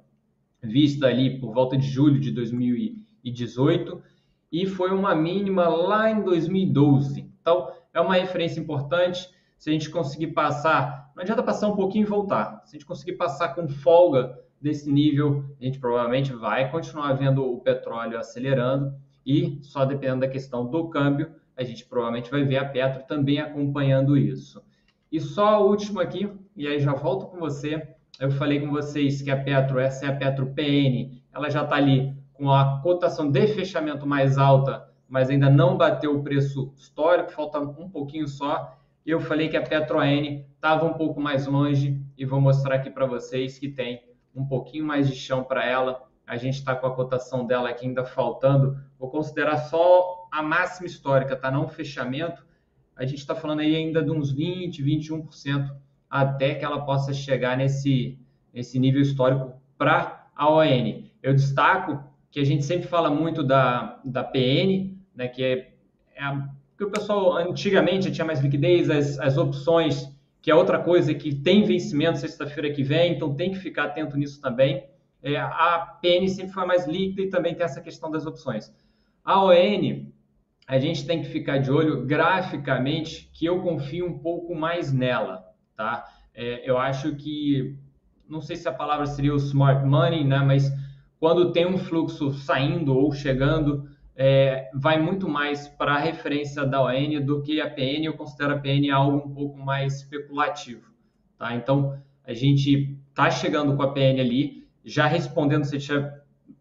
vista 0.63 1.09
ali 1.09 1.41
por 1.41 1.53
volta 1.53 1.77
de 1.77 1.89
julho 1.89 2.21
de 2.21 2.31
2018 2.31 4.01
e 4.51 4.67
foi 4.67 4.91
uma 4.91 5.15
mínima 5.15 5.69
lá 5.69 6.11
em 6.11 6.23
2012. 6.23 7.31
Então, 7.41 7.73
é 7.93 8.01
uma 8.01 8.15
referência 8.15 8.61
importante. 8.61 9.29
Se 9.57 9.71
a 9.71 9.73
gente 9.73 9.91
conseguir 9.91 10.29
passar, 10.29 11.11
não 11.15 11.23
adianta 11.23 11.43
passar 11.43 11.69
um 11.69 11.77
pouquinho 11.77 12.05
e 12.05 12.09
voltar. 12.09 12.63
Se 12.65 12.77
a 12.77 12.79
gente 12.79 12.87
conseguir 12.87 13.13
passar 13.13 13.55
com 13.55 13.69
folga 13.69 14.39
desse 14.61 14.91
nível, 14.91 15.45
a 15.61 15.65
gente 15.65 15.79
provavelmente 15.79 16.33
vai 16.33 16.71
continuar 16.71 17.13
vendo 17.15 17.45
o 17.45 17.61
petróleo 17.61 18.19
acelerando 18.19 18.95
e 19.25 19.59
só 19.63 19.85
dependendo 19.85 20.21
da 20.21 20.29
questão 20.29 20.67
do 20.67 20.89
câmbio, 20.89 21.31
a 21.57 21.63
gente 21.63 21.85
provavelmente 21.85 22.31
vai 22.31 22.45
ver 22.45 22.57
a 22.57 22.65
Petro 22.65 23.03
também 23.07 23.41
acompanhando 23.41 24.17
isso. 24.17 24.63
E 25.11 25.21
só 25.21 25.49
a 25.49 25.59
última 25.59 26.03
aqui, 26.03 26.31
e 26.57 26.67
aí 26.67 26.79
já 26.81 26.93
volto 26.95 27.27
com 27.27 27.39
você. 27.39 27.95
Eu 28.21 28.31
falei 28.31 28.61
com 28.61 28.71
vocês 28.71 29.23
que 29.23 29.31
a 29.31 29.37
Petro, 29.37 29.79
essa 29.79 30.07
é 30.07 30.09
a 30.09 30.17
Petro 30.17 30.47
PN, 30.55 31.21
ela 31.33 31.51
já 31.51 31.63
está 31.63 31.77
ali 31.77 32.17
com 32.39 32.53
a 32.53 32.81
cotação 32.81 33.29
de 33.29 33.49
fechamento 33.49 34.07
mais 34.07 34.39
alta, 34.39 34.89
mas 35.09 35.29
ainda 35.29 35.51
não 35.51 35.77
bateu 35.77 36.17
o 36.17 36.23
preço 36.23 36.73
histórico, 36.77 37.33
falta 37.33 37.59
um 37.59 37.91
pouquinho 37.91 38.29
só. 38.29 38.79
Eu 39.05 39.19
falei 39.19 39.49
que 39.49 39.57
a 39.57 39.63
PetroN 39.63 40.45
estava 40.55 40.87
um 40.87 40.93
pouco 40.93 41.21
mais 41.21 41.49
longe 41.49 42.01
e 42.17 42.25
vou 42.25 42.41
mostrar 42.41 42.77
aqui 42.77 42.91
para 42.91 43.07
vocês 43.07 43.59
que 43.59 43.69
tem 43.69 44.05
um 44.33 44.47
pouquinho 44.47 44.85
mais 44.85 45.09
de 45.09 45.17
chão 45.17 45.43
para 45.43 45.67
ela. 45.67 46.01
A 46.25 46.37
gente 46.37 46.55
está 46.55 46.77
com 46.77 46.87
a 46.87 46.95
cotação 46.95 47.45
dela 47.45 47.71
aqui 47.71 47.87
ainda 47.87 48.05
faltando. 48.05 48.79
Vou 48.99 49.11
considerar 49.11 49.57
só 49.57 50.29
a 50.31 50.41
máxima 50.41 50.87
histórica, 50.87 51.35
tá? 51.35 51.51
Não 51.51 51.65
o 51.65 51.69
fechamento. 51.69 52.47
A 52.95 53.05
gente 53.05 53.19
está 53.19 53.35
falando 53.35 53.61
aí 53.61 53.75
ainda 53.75 54.01
de 54.01 54.11
uns 54.13 54.31
20, 54.31 54.81
21% 54.85 55.75
até 56.09 56.55
que 56.55 56.65
ela 56.65 56.85
possa 56.85 57.13
chegar 57.13 57.57
nesse, 57.57 58.17
nesse 58.53 58.79
nível 58.79 59.01
histórico 59.01 59.61
para 59.77 60.29
a 60.37 60.49
ON. 60.53 61.03
Eu 61.21 61.35
destaco 61.35 62.08
que 62.31 62.41
a 62.41 62.45
gente 62.45 62.65
sempre 62.65 62.87
fala 62.87 63.11
muito 63.11 63.43
da, 63.43 64.01
da 64.05 64.23
PN, 64.23 64.97
né, 65.15 65.29
que 65.29 65.43
é, 65.43 65.73
é 66.15 66.23
a, 66.23 66.49
que 66.77 66.85
o 66.85 66.91
pessoal 66.91 67.37
antigamente 67.37 68.11
tinha 68.11 68.25
mais 68.25 68.41
liquidez, 68.41 68.89
as, 68.89 69.19
as 69.19 69.37
opções, 69.37 70.09
que 70.41 70.51
é 70.51 70.55
outra 70.55 70.79
coisa 70.79 71.13
que 71.13 71.35
tem 71.35 71.65
vencimento 71.65 72.19
sexta-feira 72.19 72.73
que 72.73 72.83
vem, 72.83 73.15
então 73.15 73.35
tem 73.35 73.51
que 73.51 73.59
ficar 73.59 73.85
atento 73.85 74.17
nisso 74.17 74.41
também. 74.41 74.87
É, 75.21 75.37
a 75.37 75.99
PN 76.01 76.29
sempre 76.29 76.53
foi 76.53 76.65
mais 76.65 76.87
líquida 76.87 77.23
e 77.23 77.31
também 77.31 77.55
tem 77.55 77.65
essa 77.65 77.81
questão 77.81 78.11
das 78.11 78.25
opções. 78.25 78.73
A 79.25 79.43
ON, 79.43 80.07
a 80.67 80.79
gente 80.79 81.05
tem 81.05 81.21
que 81.21 81.29
ficar 81.29 81.59
de 81.59 81.71
olho 81.71 82.07
graficamente, 82.07 83.29
que 83.33 83.47
eu 83.47 83.61
confio 83.61 84.07
um 84.07 84.19
pouco 84.19 84.55
mais 84.55 84.93
nela, 84.93 85.45
tá? 85.77 86.05
É, 86.33 86.63
eu 86.71 86.79
acho 86.79 87.17
que, 87.17 87.77
não 88.29 88.41
sei 88.41 88.55
se 88.55 88.69
a 88.69 88.73
palavra 88.73 89.07
seria 89.07 89.35
o 89.35 89.39
smart 89.39 89.85
money, 89.85 90.23
né, 90.23 90.39
mas 90.39 90.71
quando 91.21 91.53
tem 91.53 91.67
um 91.67 91.79
fluxo 91.79 92.33
saindo 92.33 92.97
ou 92.97 93.13
chegando, 93.13 93.89
é, 94.15 94.71
vai 94.75 95.01
muito 95.01 95.29
mais 95.29 95.69
para 95.69 95.95
a 95.95 95.99
referência 95.99 96.65
da 96.65 96.83
ON 96.83 97.21
do 97.25 97.43
que 97.43 97.61
a 97.61 97.71
PN. 97.71 98.05
Eu 98.05 98.15
considero 98.15 98.55
a 98.55 98.59
PN 98.59 98.91
algo 98.91 99.17
um 99.17 99.35
pouco 99.35 99.59
mais 99.59 99.99
especulativo. 99.99 100.89
Tá? 101.39 101.55
Então, 101.55 101.97
a 102.25 102.33
gente 102.35 102.99
está 103.09 103.31
chegando 103.31 103.77
com 103.77 103.83
a 103.83 103.93
PN 103.93 104.21
ali, 104.21 104.67
já 104.85 105.07
respondendo, 105.07 105.65
você 105.65 105.79
tinha 105.79 106.13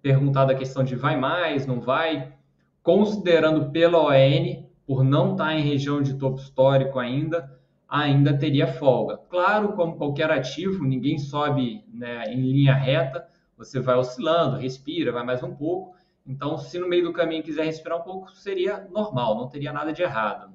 perguntado 0.02 0.52
a 0.52 0.56
questão 0.56 0.84
de 0.84 0.96
vai 0.96 1.18
mais, 1.18 1.66
não 1.66 1.80
vai, 1.80 2.34
considerando 2.82 3.72
pela 3.72 4.00
ON, 4.00 4.64
por 4.86 5.04
não 5.04 5.32
estar 5.32 5.48
tá 5.48 5.54
em 5.54 5.62
região 5.62 6.02
de 6.02 6.14
topo 6.14 6.40
histórico 6.40 7.00
ainda, 7.00 7.52
ainda 7.88 8.38
teria 8.38 8.68
folga. 8.68 9.18
Claro, 9.30 9.74
como 9.74 9.98
qualquer 9.98 10.32
ativo, 10.32 10.84
ninguém 10.84 11.18
sobe 11.18 11.84
né, 11.92 12.32
em 12.32 12.42
linha 12.42 12.74
reta, 12.74 13.28
você 13.58 13.80
vai 13.80 13.96
oscilando, 13.96 14.58
respira, 14.58 15.12
vai 15.12 15.26
mais 15.26 15.42
um 15.42 15.54
pouco. 15.56 15.96
Então, 16.26 16.58
se 16.58 16.78
no 16.78 16.88
meio 16.88 17.06
do 17.06 17.14
caminho 17.14 17.44
quiser 17.44 17.66
respirar 17.66 18.00
um 18.00 18.04
pouco, 18.04 18.32
seria 18.32 18.88
normal, 18.92 19.36
não 19.36 19.50
teria 19.50 19.74
nada 19.74 19.92
de 19.92 20.04
errado. 20.04 20.54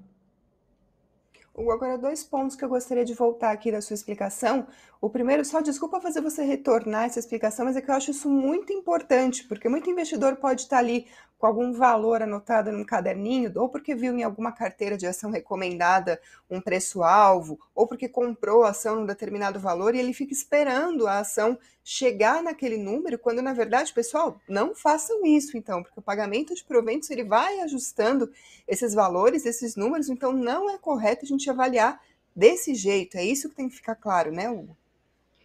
Agora, 1.54 1.98
dois 1.98 2.24
pontos 2.24 2.56
que 2.56 2.64
eu 2.64 2.68
gostaria 2.68 3.04
de 3.04 3.12
voltar 3.12 3.50
aqui 3.50 3.70
da 3.70 3.82
sua 3.82 3.92
explicação. 3.92 4.66
O 5.02 5.10
primeiro, 5.10 5.44
só 5.44 5.60
desculpa 5.60 6.00
fazer 6.00 6.22
você 6.22 6.42
retornar 6.42 7.04
essa 7.04 7.18
explicação, 7.18 7.66
mas 7.66 7.76
é 7.76 7.82
que 7.82 7.90
eu 7.90 7.94
acho 7.94 8.10
isso 8.10 8.28
muito 8.30 8.72
importante, 8.72 9.46
porque 9.46 9.68
muito 9.68 9.90
investidor 9.90 10.36
pode 10.36 10.62
estar 10.62 10.78
ali 10.78 11.06
com 11.38 11.46
algum 11.46 11.72
valor 11.72 12.22
anotado 12.22 12.72
num 12.72 12.84
caderninho, 12.84 13.52
ou 13.56 13.68
porque 13.68 13.94
viu 13.94 14.16
em 14.16 14.22
alguma 14.22 14.52
carteira 14.52 14.96
de 14.96 15.06
ação 15.06 15.30
recomendada 15.30 16.18
um 16.48 16.60
preço-alvo, 16.60 17.58
ou 17.74 17.86
porque 17.86 18.08
comprou 18.08 18.62
a 18.62 18.70
ação 18.70 18.96
num 18.96 19.06
determinado 19.06 19.58
valor 19.58 19.94
e 19.94 19.98
ele 19.98 20.14
fica 20.14 20.32
esperando 20.32 21.06
a 21.06 21.18
ação 21.18 21.58
chegar 21.84 22.42
naquele 22.42 22.76
número, 22.76 23.18
quando 23.18 23.42
na 23.42 23.52
verdade, 23.52 23.92
pessoal, 23.92 24.40
não 24.48 24.74
façam 24.74 25.26
isso 25.26 25.56
então, 25.56 25.82
porque 25.82 25.98
o 25.98 26.02
pagamento 26.02 26.54
de 26.54 26.64
proventos 26.64 27.10
ele 27.10 27.24
vai 27.24 27.60
ajustando 27.60 28.30
esses 28.68 28.94
valores, 28.94 29.44
esses 29.44 29.74
números, 29.74 30.08
então 30.08 30.32
não 30.32 30.70
é 30.70 30.78
correto 30.78 31.24
a 31.24 31.28
gente 31.28 31.50
avaliar 31.50 32.00
desse 32.34 32.74
jeito. 32.74 33.16
É 33.16 33.24
isso 33.24 33.48
que 33.48 33.56
tem 33.56 33.68
que 33.68 33.76
ficar 33.76 33.96
claro, 33.96 34.30
né, 34.30 34.48
Hugo? 34.48 34.76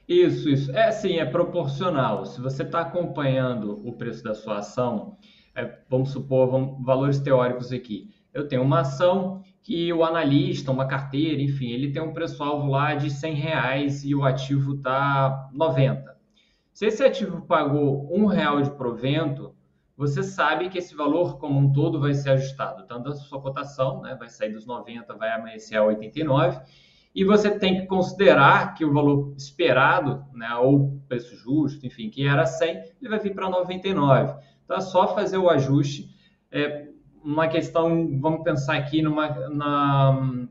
Isso, 0.07 0.47
isso. 0.49 0.71
É 0.71 0.91
sim, 0.91 1.17
é 1.17 1.25
proporcional. 1.25 2.25
Se 2.25 2.39
você 2.39 2.63
está 2.63 2.81
acompanhando 2.81 3.85
o 3.85 3.91
preço 3.93 4.23
da 4.23 4.33
sua 4.33 4.59
ação 4.59 5.17
é, 5.57 5.75
vamos 5.89 6.11
supor, 6.11 6.51
vamos, 6.51 6.85
valores 6.85 7.19
teóricos 7.19 7.71
aqui. 7.71 8.11
Eu 8.31 8.47
tenho 8.47 8.61
uma 8.61 8.81
ação 8.81 9.41
que 9.63 9.91
o 9.91 10.03
analista, 10.03 10.71
uma 10.71 10.85
carteira, 10.85 11.41
enfim, 11.41 11.71
ele 11.71 11.91
tem 11.91 11.99
um 11.99 12.13
preço-alvo 12.13 12.67
lá 12.67 12.93
de 12.93 13.09
100 13.09 13.33
reais 13.33 14.05
e 14.05 14.13
o 14.13 14.23
ativo 14.23 14.75
está 14.75 15.49
90. 15.51 16.15
Se 16.77 16.85
esse 16.85 17.03
ativo 17.03 17.41
pagou 17.41 18.07
um 18.15 18.27
real 18.27 18.61
de 18.61 18.69
provento, 18.69 19.55
você 19.97 20.21
sabe 20.21 20.69
que 20.69 20.77
esse 20.77 20.93
valor 20.93 21.39
como 21.39 21.57
um 21.57 21.73
todo 21.73 21.99
vai 21.99 22.13
ser 22.13 22.29
ajustado, 22.29 22.85
tanto 22.85 23.09
a 23.09 23.15
sua 23.15 23.41
cotação, 23.41 24.03
né, 24.03 24.13
vai 24.13 24.29
sair 24.29 24.53
dos 24.53 24.67
90, 24.67 25.11
vai 25.15 25.31
amanhecer 25.31 25.75
a 25.75 25.83
89, 25.83 26.61
e 27.15 27.23
você 27.23 27.49
tem 27.49 27.81
que 27.81 27.87
considerar 27.87 28.75
que 28.75 28.85
o 28.85 28.93
valor 28.93 29.33
esperado, 29.35 30.23
né, 30.35 30.53
ou 30.53 31.01
preço 31.07 31.35
justo, 31.35 31.83
enfim, 31.83 32.11
que 32.11 32.27
era 32.27 32.45
100, 32.45 32.69
ele 33.01 33.09
vai 33.09 33.17
vir 33.17 33.33
para 33.33 33.49
99. 33.49 34.35
Então 34.63 34.77
é 34.77 34.81
só 34.81 35.15
fazer 35.15 35.39
o 35.39 35.49
ajuste. 35.49 36.15
É 36.51 36.89
uma 37.23 37.47
questão, 37.47 38.19
vamos 38.19 38.43
pensar 38.43 38.77
aqui 38.77 39.01
numa, 39.01 39.29
na, 39.49 40.47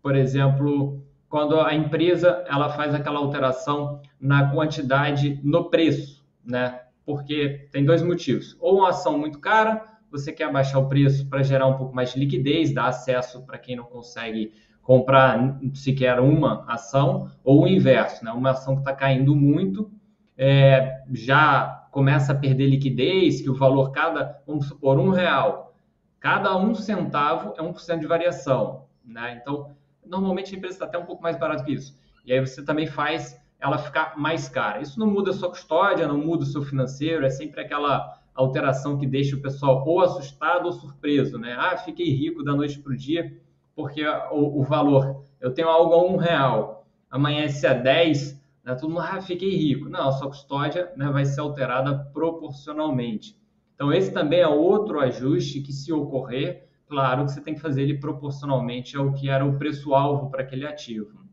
por 0.00 0.14
exemplo, 0.14 1.04
quando 1.28 1.60
a 1.60 1.74
empresa 1.74 2.44
ela 2.48 2.70
faz 2.70 2.94
aquela 2.94 3.18
alteração 3.18 4.00
na 4.20 4.50
quantidade 4.50 5.40
no 5.42 5.68
preço, 5.70 6.24
né? 6.44 6.80
Porque 7.04 7.68
tem 7.72 7.84
dois 7.84 8.02
motivos. 8.02 8.56
Ou 8.60 8.78
uma 8.78 8.90
ação 8.90 9.18
muito 9.18 9.38
cara, 9.38 9.82
você 10.10 10.32
quer 10.32 10.44
abaixar 10.44 10.80
o 10.80 10.88
preço 10.88 11.28
para 11.28 11.42
gerar 11.42 11.66
um 11.66 11.76
pouco 11.76 11.94
mais 11.94 12.12
de 12.12 12.20
liquidez, 12.20 12.72
dar 12.72 12.86
acesso 12.86 13.44
para 13.44 13.58
quem 13.58 13.76
não 13.76 13.84
consegue 13.84 14.52
comprar 14.82 15.58
sequer 15.74 16.20
uma 16.20 16.64
ação, 16.68 17.28
ou 17.42 17.64
o 17.64 17.68
inverso, 17.68 18.24
né? 18.24 18.30
Uma 18.30 18.50
ação 18.50 18.74
que 18.74 18.82
está 18.82 18.92
caindo 18.92 19.34
muito, 19.34 19.90
é, 20.38 21.02
já 21.12 21.88
começa 21.90 22.32
a 22.32 22.36
perder 22.36 22.68
liquidez, 22.68 23.40
que 23.40 23.50
o 23.50 23.54
valor 23.54 23.90
cada, 23.90 24.40
vamos 24.46 24.68
supor, 24.68 24.98
um 24.98 25.10
real, 25.10 25.74
cada 26.20 26.56
um 26.56 26.72
centavo 26.74 27.52
é 27.56 27.62
um 27.62 27.72
por 27.72 27.80
cento 27.80 28.00
de 28.00 28.06
variação, 28.06 28.84
né? 29.04 29.38
Então, 29.40 29.74
normalmente 30.08 30.54
a 30.54 30.58
empresa 30.58 30.74
está 30.74 30.86
até 30.86 30.98
um 30.98 31.04
pouco 31.04 31.22
mais 31.22 31.38
barata 31.38 31.64
que 31.64 31.72
isso. 31.72 31.98
E 32.24 32.32
aí 32.32 32.40
você 32.40 32.64
também 32.64 32.86
faz 32.86 33.40
ela 33.58 33.78
ficar 33.78 34.18
mais 34.18 34.48
cara. 34.48 34.80
Isso 34.80 34.98
não 34.98 35.06
muda 35.06 35.30
a 35.30 35.34
sua 35.34 35.48
custódia, 35.48 36.06
não 36.06 36.18
muda 36.18 36.42
o 36.42 36.46
seu 36.46 36.62
financeiro, 36.62 37.24
é 37.24 37.30
sempre 37.30 37.60
aquela 37.60 38.20
alteração 38.34 38.98
que 38.98 39.06
deixa 39.06 39.34
o 39.34 39.40
pessoal 39.40 39.82
ou 39.86 40.00
assustado 40.00 40.66
ou 40.66 40.72
surpreso, 40.72 41.38
né? 41.38 41.56
Ah, 41.58 41.76
fiquei 41.76 42.10
rico 42.10 42.42
da 42.44 42.54
noite 42.54 42.78
para 42.78 42.92
o 42.92 42.96
dia 42.96 43.40
porque 43.74 44.02
o, 44.06 44.60
o, 44.60 44.62
valor, 44.62 45.22
eu 45.38 45.52
tenho 45.52 45.68
algo 45.68 45.92
a 45.92 46.02
um 46.02 46.16
real, 46.16 46.86
amanhece 47.10 47.66
a 47.66 47.74
10, 47.74 48.42
né? 48.64 48.74
Todo 48.74 48.88
mundo, 48.88 49.02
ah, 49.02 49.20
fiquei 49.20 49.54
rico. 49.54 49.88
Não, 49.88 50.08
a 50.08 50.12
sua 50.12 50.28
custódia 50.28 50.90
né, 50.96 51.10
vai 51.10 51.26
ser 51.26 51.40
alterada 51.40 51.94
proporcionalmente. 52.12 53.38
Então, 53.74 53.92
esse 53.92 54.10
também 54.10 54.40
é 54.40 54.48
outro 54.48 54.98
ajuste 54.98 55.60
que, 55.60 55.72
se 55.72 55.92
ocorrer, 55.92 56.66
claro 56.88 57.24
que 57.24 57.32
você 57.32 57.40
tem 57.40 57.54
que 57.54 57.60
fazer 57.60 57.82
ele 57.82 57.98
proporcionalmente 57.98 58.96
ao 58.96 59.12
que 59.12 59.28
era 59.28 59.44
o 59.44 59.58
preço-alvo 59.58 60.30
para 60.30 60.42
aquele 60.42 60.66
ativo. 60.66 61.26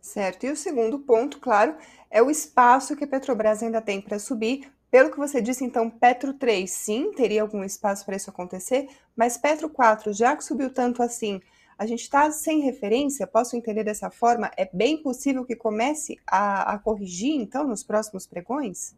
Certo. 0.00 0.44
E 0.46 0.50
o 0.50 0.56
segundo 0.56 1.00
ponto, 1.00 1.40
claro, 1.40 1.74
é 2.10 2.22
o 2.22 2.30
espaço 2.30 2.94
que 2.94 3.04
a 3.04 3.08
Petrobras 3.08 3.62
ainda 3.62 3.80
tem 3.80 4.00
para 4.00 4.18
subir. 4.18 4.70
Pelo 4.88 5.10
que 5.10 5.18
você 5.18 5.42
disse, 5.42 5.64
então, 5.64 5.90
Petro 5.90 6.32
3, 6.32 6.70
sim, 6.70 7.10
teria 7.12 7.42
algum 7.42 7.64
espaço 7.64 8.06
para 8.06 8.14
isso 8.14 8.30
acontecer, 8.30 8.88
mas 9.16 9.36
Petro 9.36 9.68
4, 9.68 10.12
já 10.12 10.36
que 10.36 10.44
subiu 10.44 10.72
tanto 10.72 11.02
assim, 11.02 11.40
a 11.76 11.84
gente 11.86 12.02
está 12.02 12.30
sem 12.30 12.60
referência, 12.60 13.26
posso 13.26 13.56
entender 13.56 13.84
dessa 13.84 14.08
forma? 14.08 14.50
É 14.56 14.68
bem 14.72 15.02
possível 15.02 15.44
que 15.44 15.56
comece 15.56 16.18
a, 16.26 16.74
a 16.74 16.78
corrigir, 16.78 17.34
então, 17.34 17.66
nos 17.66 17.82
próximos 17.82 18.26
pregões? 18.26 18.94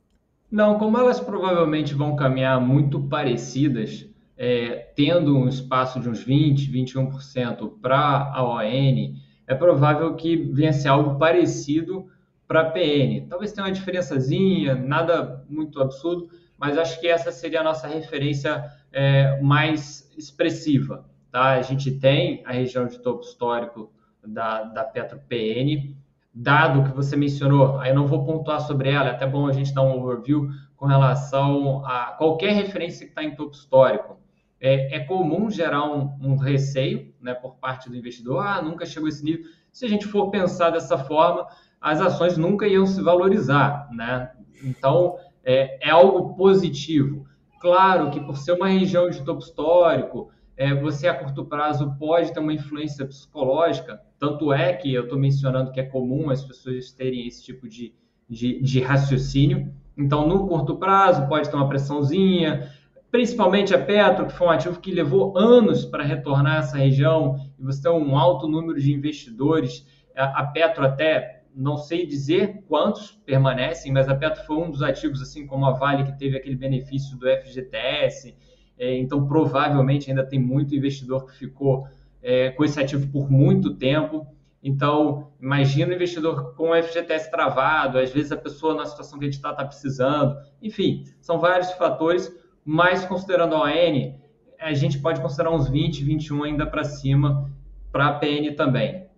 Não, 0.50 0.78
como 0.78 0.96
elas 0.96 1.18
provavelmente 1.20 1.94
vão 1.94 2.16
caminhar 2.16 2.60
muito 2.60 3.02
parecidas, 3.02 4.07
é, 4.38 4.92
tendo 4.94 5.36
um 5.36 5.48
espaço 5.48 5.98
de 5.98 6.08
uns 6.08 6.24
20%, 6.24 6.70
21% 6.70 7.80
para 7.82 8.32
a 8.32 8.44
ON, 8.44 9.14
é 9.46 9.54
provável 9.54 10.14
que 10.14 10.36
venha 10.36 10.72
ser 10.72 10.88
algo 10.88 11.18
parecido 11.18 12.06
para 12.46 12.60
a 12.60 12.70
PN. 12.70 13.26
Talvez 13.28 13.52
tenha 13.52 13.66
uma 13.66 13.72
diferençazinha, 13.72 14.76
nada 14.76 15.44
muito 15.48 15.82
absurdo, 15.82 16.30
mas 16.56 16.78
acho 16.78 17.00
que 17.00 17.08
essa 17.08 17.32
seria 17.32 17.60
a 17.60 17.64
nossa 17.64 17.88
referência 17.88 18.64
é, 18.92 19.40
mais 19.42 20.10
expressiva. 20.16 21.04
Tá? 21.32 21.54
A 21.54 21.62
gente 21.62 21.90
tem 21.90 22.42
a 22.46 22.52
região 22.52 22.86
de 22.86 22.98
topo 23.00 23.22
histórico 23.22 23.92
da, 24.24 24.62
da 24.62 24.84
PetroPN, 24.84 25.96
dado 26.32 26.84
que 26.84 26.96
você 26.96 27.16
mencionou, 27.16 27.78
aí 27.78 27.90
eu 27.90 27.94
não 27.94 28.06
vou 28.06 28.24
pontuar 28.24 28.60
sobre 28.60 28.90
ela, 28.90 29.08
é 29.08 29.10
até 29.10 29.26
bom 29.26 29.46
a 29.46 29.52
gente 29.52 29.74
dar 29.74 29.82
um 29.82 30.00
overview 30.00 30.48
com 30.76 30.86
relação 30.86 31.84
a 31.84 32.12
qualquer 32.12 32.52
referência 32.52 33.04
que 33.04 33.10
está 33.10 33.24
em 33.24 33.34
topo 33.34 33.52
histórico. 33.52 34.17
É, 34.60 34.96
é 34.96 35.00
comum 35.00 35.50
gerar 35.50 35.84
um, 35.84 36.16
um, 36.20 36.36
receio 36.36 37.14
né, 37.20 37.32
por 37.32 37.56
parte 37.56 37.88
do 37.88 37.96
investidor, 37.96 38.44
ah, 38.44 38.60
nunca 38.60 38.84
chegou 38.84 39.06
a 39.06 39.08
esse 39.08 39.24
nível. 39.24 39.46
Se 39.70 39.84
a 39.84 39.88
gente 39.88 40.06
for 40.06 40.30
pensar 40.30 40.70
dessa 40.70 40.98
forma, 40.98 41.46
as 41.80 42.00
ações 42.00 42.36
nunca 42.36 42.66
iam 42.66 42.86
se 42.86 43.00
valorizar. 43.00 43.88
Né? 43.92 44.30
Então, 44.64 45.16
é, 45.44 45.88
é 45.88 45.90
algo 45.90 46.34
positivo. 46.34 47.26
Claro 47.60 48.10
que 48.10 48.20
por 48.20 48.36
ser 48.36 48.52
uma 48.52 48.68
região 48.68 49.08
de 49.10 49.22
topo 49.24 49.40
histórico, 49.40 50.30
é, 50.56 50.74
você 50.74 51.06
a 51.06 51.14
curto 51.14 51.44
prazo 51.44 51.94
pode 51.98 52.32
ter 52.32 52.40
uma 52.40 52.52
influência 52.52 53.06
psicológica, 53.06 54.00
tanto 54.18 54.52
é 54.52 54.72
que 54.72 54.92
eu 54.92 55.04
estou 55.04 55.18
mencionando 55.18 55.70
que 55.70 55.78
é 55.78 55.84
comum 55.84 56.30
as 56.30 56.44
pessoas 56.44 56.92
terem 56.92 57.26
esse 57.28 57.44
tipo 57.44 57.68
de, 57.68 57.94
de, 58.28 58.60
de, 58.60 58.80
raciocínio. 58.80 59.72
Então, 59.96 60.26
no 60.26 60.48
curto 60.48 60.76
prazo, 60.76 61.28
pode 61.28 61.48
ter 61.48 61.54
uma 61.54 61.68
pressãozinha, 61.68 62.72
principalmente 63.10 63.74
a 63.74 63.78
Petro, 63.78 64.26
que 64.26 64.32
foi 64.32 64.46
um 64.46 64.50
ativo 64.50 64.80
que 64.80 64.92
levou 64.92 65.36
anos 65.36 65.84
para 65.84 66.04
retornar 66.04 66.56
a 66.56 66.58
essa 66.58 66.78
região, 66.78 67.36
e 67.58 67.62
você 67.62 67.82
tem 67.82 67.92
um 67.92 68.16
alto 68.16 68.46
número 68.46 68.80
de 68.80 68.92
investidores. 68.92 69.86
A 70.16 70.44
Petro 70.44 70.84
até, 70.84 71.44
não 71.54 71.76
sei 71.76 72.04
dizer 72.06 72.64
quantos 72.66 73.12
permanecem, 73.24 73.92
mas 73.92 74.08
a 74.08 74.14
Petro 74.14 74.44
foi 74.44 74.56
um 74.56 74.70
dos 74.70 74.82
ativos, 74.82 75.22
assim 75.22 75.46
como 75.46 75.66
a 75.66 75.72
Vale, 75.72 76.04
que 76.04 76.18
teve 76.18 76.36
aquele 76.36 76.56
benefício 76.56 77.16
do 77.16 77.26
FGTS, 77.26 78.36
é, 78.78 78.96
então, 78.96 79.26
provavelmente 79.26 80.08
ainda 80.08 80.24
tem 80.24 80.38
muito 80.38 80.74
investidor 80.74 81.26
que 81.26 81.36
ficou 81.36 81.88
é, 82.22 82.50
com 82.50 82.64
esse 82.64 82.80
ativo 82.80 83.08
por 83.08 83.28
muito 83.30 83.74
tempo. 83.74 84.26
Então, 84.62 85.32
imagina 85.40 85.90
o 85.90 85.94
investidor 85.94 86.54
com 86.54 86.70
o 86.70 86.82
FGTS 86.82 87.30
travado, 87.30 87.98
às 87.98 88.10
vezes 88.10 88.32
a 88.32 88.36
pessoa 88.36 88.74
na 88.74 88.86
situação 88.86 89.18
que 89.18 89.24
a 89.24 89.28
gente 89.28 89.36
está 89.36 89.50
está 89.50 89.64
precisando. 89.64 90.36
Enfim, 90.62 91.04
são 91.20 91.38
vários 91.38 91.72
fatores, 91.72 92.32
mas 92.70 93.02
considerando 93.06 93.54
a 93.54 93.62
ON, 93.62 94.12
a 94.60 94.74
gente 94.74 94.98
pode 94.98 95.22
considerar 95.22 95.50
uns 95.50 95.70
20, 95.70 96.04
21 96.04 96.44
ainda 96.44 96.66
para 96.66 96.84
cima 96.84 97.50
para 97.90 98.08
a 98.08 98.18
PN 98.18 98.54
também. 98.54 99.08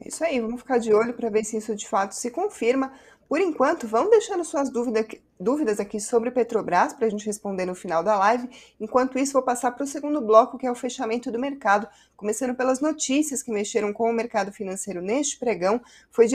É 0.00 0.08
isso 0.08 0.24
aí, 0.24 0.40
vamos 0.40 0.60
ficar 0.60 0.78
de 0.78 0.92
olho 0.92 1.14
para 1.14 1.30
ver 1.30 1.44
se 1.44 1.56
isso 1.56 1.76
de 1.76 1.86
fato 1.86 2.16
se 2.16 2.28
confirma. 2.32 2.92
Por 3.30 3.40
enquanto, 3.40 3.86
vão 3.86 4.10
deixando 4.10 4.44
suas 4.44 4.70
dúvidas, 4.70 5.06
dúvidas 5.38 5.78
aqui 5.78 6.00
sobre 6.00 6.32
Petrobras 6.32 6.92
para 6.92 7.06
a 7.06 7.08
gente 7.08 7.24
responder 7.24 7.64
no 7.64 7.76
final 7.76 8.02
da 8.02 8.18
live. 8.18 8.50
Enquanto 8.80 9.20
isso, 9.20 9.34
vou 9.34 9.42
passar 9.42 9.70
para 9.70 9.84
o 9.84 9.86
segundo 9.86 10.20
bloco, 10.20 10.58
que 10.58 10.66
é 10.66 10.70
o 10.70 10.74
fechamento 10.74 11.30
do 11.30 11.38
mercado, 11.38 11.86
começando 12.16 12.56
pelas 12.56 12.80
notícias 12.80 13.40
que 13.40 13.52
mexeram 13.52 13.92
com 13.92 14.10
o 14.10 14.12
mercado 14.12 14.50
financeiro 14.50 15.00
neste 15.00 15.38
pregão. 15.38 15.80
Foi 16.10 16.26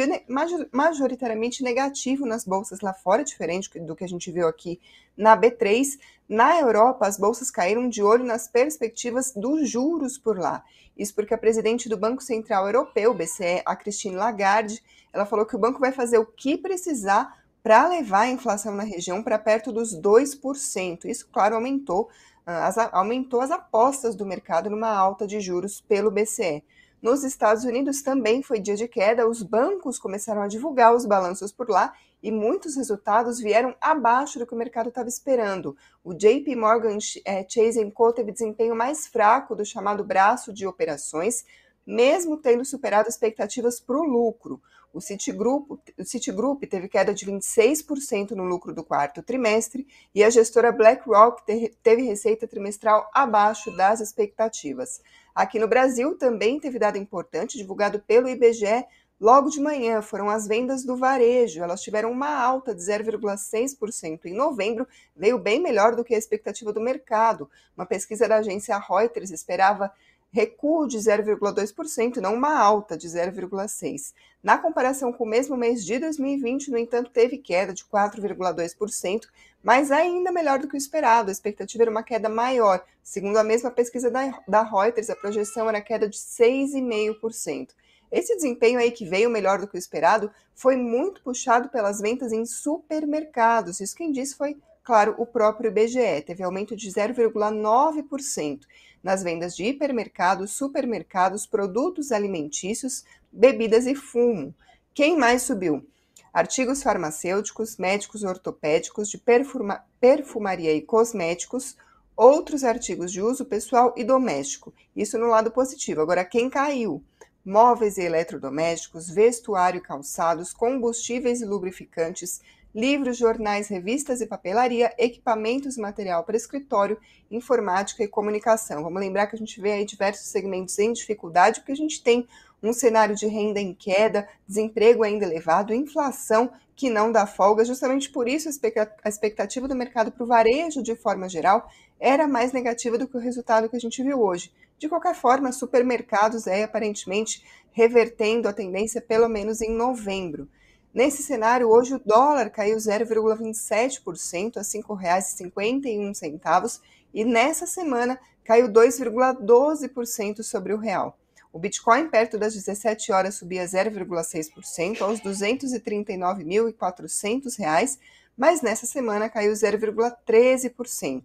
majoritariamente 0.72 1.62
negativo 1.62 2.25
nas 2.25 2.46
bolsas 2.46 2.80
lá 2.80 2.94
fora, 2.94 3.25
diferente 3.25 3.78
do 3.78 3.94
que 3.94 4.06
a 4.06 4.08
gente 4.08 4.32
viu 4.32 4.48
aqui 4.48 4.80
na 5.18 5.36
B3. 5.36 6.00
Na 6.30 6.58
Europa, 6.62 7.06
as 7.06 7.18
bolsas 7.18 7.52
caíram 7.52 7.90
de 7.90 8.02
olho 8.02 8.24
nas 8.24 8.48
perspectivas 8.48 9.34
dos 9.36 9.70
juros 9.70 10.18
por 10.18 10.40
lá. 10.40 10.64
Isso 10.98 11.14
porque 11.14 11.34
a 11.34 11.38
presidente 11.38 11.90
do 11.90 11.98
Banco 11.98 12.24
Central 12.24 12.68
Europeu, 12.68 13.14
BCE, 13.14 13.62
a 13.66 13.75
Christine 13.75 14.16
Lagarde, 14.16 14.82
ela 15.15 15.25
falou 15.25 15.45
que 15.45 15.55
o 15.55 15.60
banco 15.60 15.79
vai 15.79 15.91
fazer 15.91 16.17
o 16.17 16.25
que 16.25 16.57
precisar 16.57 17.41
para 17.63 17.88
levar 17.88 18.22
a 18.22 18.29
inflação 18.29 18.75
na 18.75 18.84
região 18.84 19.24
para 19.24 19.39
perto 19.39 19.72
dos 19.72 20.00
2%. 20.00 21.05
Isso, 21.05 21.27
claro, 21.31 21.55
aumentou 21.55 22.10
ah, 22.45 22.67
as, 22.67 22.77
aumentou 22.77 23.41
as 23.41 23.50
apostas 23.50 24.15
do 24.15 24.25
mercado 24.25 24.69
numa 24.69 24.89
alta 24.89 25.25
de 25.25 25.39
juros 25.39 25.81
pelo 25.81 26.12
BCE. 26.12 26.63
Nos 27.01 27.24
Estados 27.24 27.63
Unidos 27.63 28.01
também 28.01 28.43
foi 28.43 28.60
dia 28.60 28.75
de 28.75 28.88
queda, 28.88 29.27
os 29.27 29.41
bancos 29.41 29.98
começaram 29.98 30.41
a 30.41 30.48
divulgar 30.48 30.93
os 30.93 31.05
balanços 31.05 31.51
por 31.51 31.69
lá 31.69 31.93
e 32.22 32.31
muitos 32.31 32.75
resultados 32.75 33.39
vieram 33.39 33.75
abaixo 33.79 34.39
do 34.39 34.45
que 34.45 34.53
o 34.53 34.57
mercado 34.57 34.89
estava 34.89 35.07
esperando. 35.07 35.77
O 36.03 36.13
JP 36.13 36.55
Morgan 36.55 36.98
é, 37.24 37.45
Chase 37.48 37.91
Co. 37.91 38.12
teve 38.12 38.31
desempenho 38.31 38.75
mais 38.75 39.07
fraco 39.07 39.55
do 39.55 39.63
chamado 39.63 40.03
braço 40.03 40.51
de 40.51 40.65
operações, 40.65 41.45
mesmo 41.86 42.38
tendo 42.38 42.65
superado 42.65 43.07
expectativas 43.07 43.79
para 43.79 43.98
o 43.98 44.03
lucro. 44.03 44.60
O 44.96 45.02
Citigroup, 45.02 45.78
Citigroup 46.06 46.64
teve 46.64 46.88
queda 46.88 47.14
de 47.14 47.25
26% 47.25 48.32
no 48.32 48.46
lucro 48.46 48.74
do 48.74 48.82
quarto 48.82 49.22
trimestre 49.22 49.86
e 50.16 50.24
a 50.24 50.30
gestora 50.30 50.72
BlackRock 50.72 51.44
teve 51.84 52.04
receita 52.04 52.48
trimestral 52.48 53.12
abaixo 53.14 53.75
das 53.75 54.00
expectativas. 54.00 55.02
Aqui 55.36 55.60
no 55.60 55.68
Brasil 55.68 56.18
também 56.18 56.62
teve 56.62 56.80
dado 56.80 56.98
importante 56.98 57.58
divulgado 57.58 58.00
pelo 58.00 58.30
IBGE 58.30 58.86
Logo 59.20 59.50
de 59.50 59.62
manhã 59.62 60.02
foram 60.02 60.30
as 60.30 60.46
vendas 60.46 60.84
do 60.84 60.98
varejo, 60.98 61.64
elas 61.64 61.82
tiveram 61.82 62.12
uma 62.12 62.38
alta 62.38 62.75
de 62.75 62.82
0,6% 62.82 64.25
em 64.25 64.34
novembro, 64.34 64.86
veio 65.16 65.40
bem 65.40 65.58
melhor 65.58 65.96
do 65.96 66.04
que 66.04 66.14
a 66.14 66.18
expectativa 66.18 66.74
do 66.74 66.82
mercado. 66.82 67.50
Uma 67.78 67.86
pesquisa 67.86 68.28
da 68.28 68.38
agência 68.38 68.78
Reuters 68.78 69.32
esperava 69.32 69.90
recuo 70.32 70.88
de 70.88 70.98
0,2%, 70.98 72.17
não 72.17 72.34
uma 72.34 72.58
alta 72.58 72.98
de 72.98 73.08
0,6%. 73.08 74.13
Na 74.44 74.58
comparação 74.58 75.12
com 75.12 75.24
o 75.24 75.27
mesmo 75.27 75.58
mês 75.58 75.84
de 75.84 75.98
2020, 75.98 76.70
no 76.70 76.77
entanto, 76.77 77.10
teve 77.10 77.38
queda 77.38 77.74
de 77.74 77.84
4,2%, 77.86 79.27
mas 79.63 79.91
ainda 79.91 80.32
melhor 80.32 80.60
do 80.60 80.67
que 80.67 80.75
o 80.75 80.77
esperado. 80.77 81.29
A 81.29 81.32
expectativa 81.32 81.84
era 81.84 81.91
uma 81.91 82.03
queda 82.03 82.29
maior. 82.29 82.86
Segundo 83.01 83.38
a 83.38 83.44
mesma 83.44 83.72
pesquisa 83.72 84.12
da, 84.12 84.39
da 84.48 84.62
Reuters, 84.62 85.10
a 85.10 85.15
projeção 85.15 85.67
era 85.67 85.82
queda 85.82 86.08
de 86.08 86.17
6,5%. 86.17 87.70
Esse 88.12 88.36
desempenho 88.36 88.79
aí 88.79 88.91
que 88.91 89.03
veio 89.03 89.29
melhor 89.29 89.60
do 89.60 89.67
que 89.67 89.75
o 89.75 89.79
esperado 89.79 90.32
foi 90.53 90.75
muito 90.75 91.22
puxado 91.22 91.70
pelas 91.70 92.00
vendas 92.00 92.32
em 92.32 92.46
supermercados. 92.46 93.79
Isso 93.79 93.96
quem 93.96 94.12
disse 94.12 94.36
foi, 94.36 94.58
claro, 94.86 95.15
o 95.18 95.25
próprio 95.25 95.70
IBGE. 95.70 96.22
Teve 96.25 96.44
aumento 96.44 96.75
de 96.75 96.89
0,9% 96.89 98.62
nas 99.04 99.24
vendas 99.24 99.56
de 99.56 99.65
hipermercados, 99.65 100.51
supermercados, 100.51 101.46
produtos 101.46 102.12
alimentícios, 102.12 103.04
bebidas 103.32 103.86
e 103.88 103.96
fumo. 103.96 104.54
Quem 104.94 105.18
mais 105.18 105.42
subiu? 105.42 105.86
Artigos 106.32 106.84
farmacêuticos, 106.84 107.77
médicos 107.77 108.24
ortopédicos, 108.24 109.10
de 109.10 109.18
perfuma, 109.18 109.84
perfumaria 110.00 110.74
e 110.74 110.82
cosméticos, 110.82 111.75
outros 112.15 112.63
artigos 112.63 113.12
de 113.12 113.22
uso 113.22 113.46
pessoal 113.46 113.94
e 113.98 114.04
doméstico. 114.04 114.74
Isso 114.96 115.18
no 115.18 115.27
lado 115.27 115.51
positivo. 115.51 116.01
Agora, 116.01 116.24
quem 116.24 116.50
caiu? 116.50 117.03
móveis 117.46 118.00
e 118.00 118.01
eletrodomésticos, 118.01 119.07
vestuário 119.07 119.77
e 119.77 119.81
calçados, 119.81 120.51
combustíveis 120.51 121.42
e 121.42 121.46
lubrificantes, 121.46 122.42
livros, 122.75 123.18
jornais, 123.18 123.70
revistas 123.70 124.20
e 124.20 124.27
papelaria, 124.27 124.94
equipamentos 124.98 125.77
e 125.77 125.81
material 125.81 126.25
para 126.25 126.35
escritório, 126.35 127.00
informática 127.31 128.03
e 128.03 128.07
comunicação. 128.07 128.83
Vamos 128.83 129.00
lembrar 129.00 129.27
que 129.27 129.35
a 129.38 129.40
gente 129.40 129.61
vê 129.61 129.72
aí 129.72 129.85
diversos 129.85 130.27
segmentos 130.27 130.77
em 130.77 130.92
dificuldade, 130.92 131.61
porque 131.61 131.72
a 131.72 131.77
gente 131.77 132.03
tem 132.03 132.27
um 132.61 132.74
cenário 132.74 133.16
de 133.16 133.27
renda 133.27 133.61
em 133.61 133.74
queda, 133.74 134.27
desemprego 134.46 135.03
ainda 135.03 135.24
elevado, 135.24 135.74
inflação 135.74 136.51
que 136.75 136.90
não 136.90 137.14
dá 137.14 137.25
folga. 137.25 137.64
Justamente 137.64 138.09
por 138.09 138.27
isso 138.27 138.50
a 138.50 139.09
expectativa 139.09 139.68
do 139.70 139.75
mercado 139.75 140.11
para 140.11 140.24
o 140.24 140.27
varejo, 140.27 140.83
de 140.83 140.96
forma 140.98 141.29
geral, 141.29 141.72
era 141.98 142.27
mais 142.27 142.51
negativa 142.51 142.98
do 142.98 143.07
que 143.07 143.16
o 143.16 143.22
resultado 143.22 143.70
que 143.70 143.77
a 143.77 143.79
gente 143.79 144.03
viu 144.03 144.22
hoje. 144.22 144.51
De 144.77 144.90
qualquer 144.90 145.16
forma, 145.16 145.53
supermercados 145.53 146.46
é 146.46 146.64
aparentemente 146.64 147.42
revertendo 147.72 148.50
a 148.50 148.53
tendência 148.53 149.00
pelo 149.00 149.29
menos 149.29 149.61
em 149.61 149.72
novembro. 149.72 150.50
Nesse 150.96 151.22
cenário, 151.22 151.70
hoje 151.70 151.94
o 151.94 152.00
dólar 152.00 152.50
caiu 152.50 152.77
0,27% 152.77 154.55
a 154.55 154.62
R$ 154.62 154.66
5,51 154.66 156.79
e 157.14 157.25
nessa 157.25 157.68
semana 157.68 158.18
caiu 158.46 158.70
2,12% 158.70 160.42
sobre 160.42 160.74
o 160.74 160.77
real. 160.77 161.20
O 161.51 161.60
Bitcoin, 161.60 162.08
perto 162.08 162.38
das 162.38 162.53
17 162.53 163.12
horas, 163.12 163.36
subia 163.36 163.66
0,6% 163.66 165.01
aos 165.01 165.20
R$ 165.20 165.29
239.400, 165.29 168.00
mas 168.38 168.62
nessa 168.62 168.86
semana 168.86 169.27
caiu 169.27 169.51
0,13%. 169.51 171.24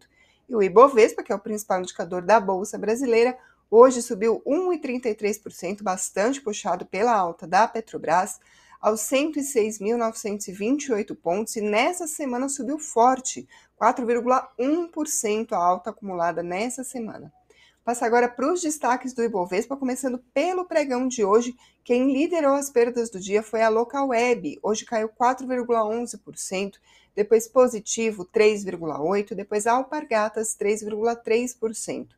E 0.48 0.56
o 0.56 0.62
Ibovespa, 0.64 1.22
que 1.22 1.30
é 1.30 1.34
o 1.34 1.38
principal 1.38 1.78
indicador 1.78 2.22
da 2.22 2.40
Bolsa 2.40 2.76
Brasileira, 2.76 3.38
hoje 3.70 4.02
subiu 4.02 4.42
1,33%, 4.44 5.80
bastante 5.80 6.40
puxado 6.40 6.84
pela 6.84 7.14
alta 7.14 7.46
da 7.46 7.68
Petrobras, 7.68 8.40
aos 8.80 9.02
106.928 9.02 11.14
pontos, 11.14 11.56
e 11.56 11.60
nessa 11.60 12.06
semana 12.06 12.48
subiu 12.48 12.78
forte, 12.78 13.46
4,1% 13.80 15.52
a 15.52 15.56
alta 15.56 15.90
acumulada 15.90 16.42
nessa 16.42 16.82
semana. 16.82 17.32
Passa 17.84 18.06
agora 18.06 18.28
para 18.28 18.52
os 18.52 18.60
destaques 18.60 19.12
do 19.12 19.22
Ibovespa, 19.22 19.76
começando 19.76 20.18
pelo 20.32 20.64
pregão 20.64 21.08
de 21.08 21.24
hoje. 21.24 21.54
Quem 21.82 22.12
liderou 22.12 22.54
as 22.54 22.70
perdas 22.70 23.10
do 23.10 23.18
dia 23.18 23.42
foi 23.42 23.62
a 23.62 23.68
Local 23.68 24.08
Web. 24.08 24.58
Hoje 24.62 24.84
caiu 24.84 25.08
4,11%, 25.08 26.74
depois 27.14 27.48
positivo 27.48 28.24
3,8%, 28.26 29.34
depois 29.34 29.66
Alpargatas 29.66 30.56
3,3%. 30.56 32.08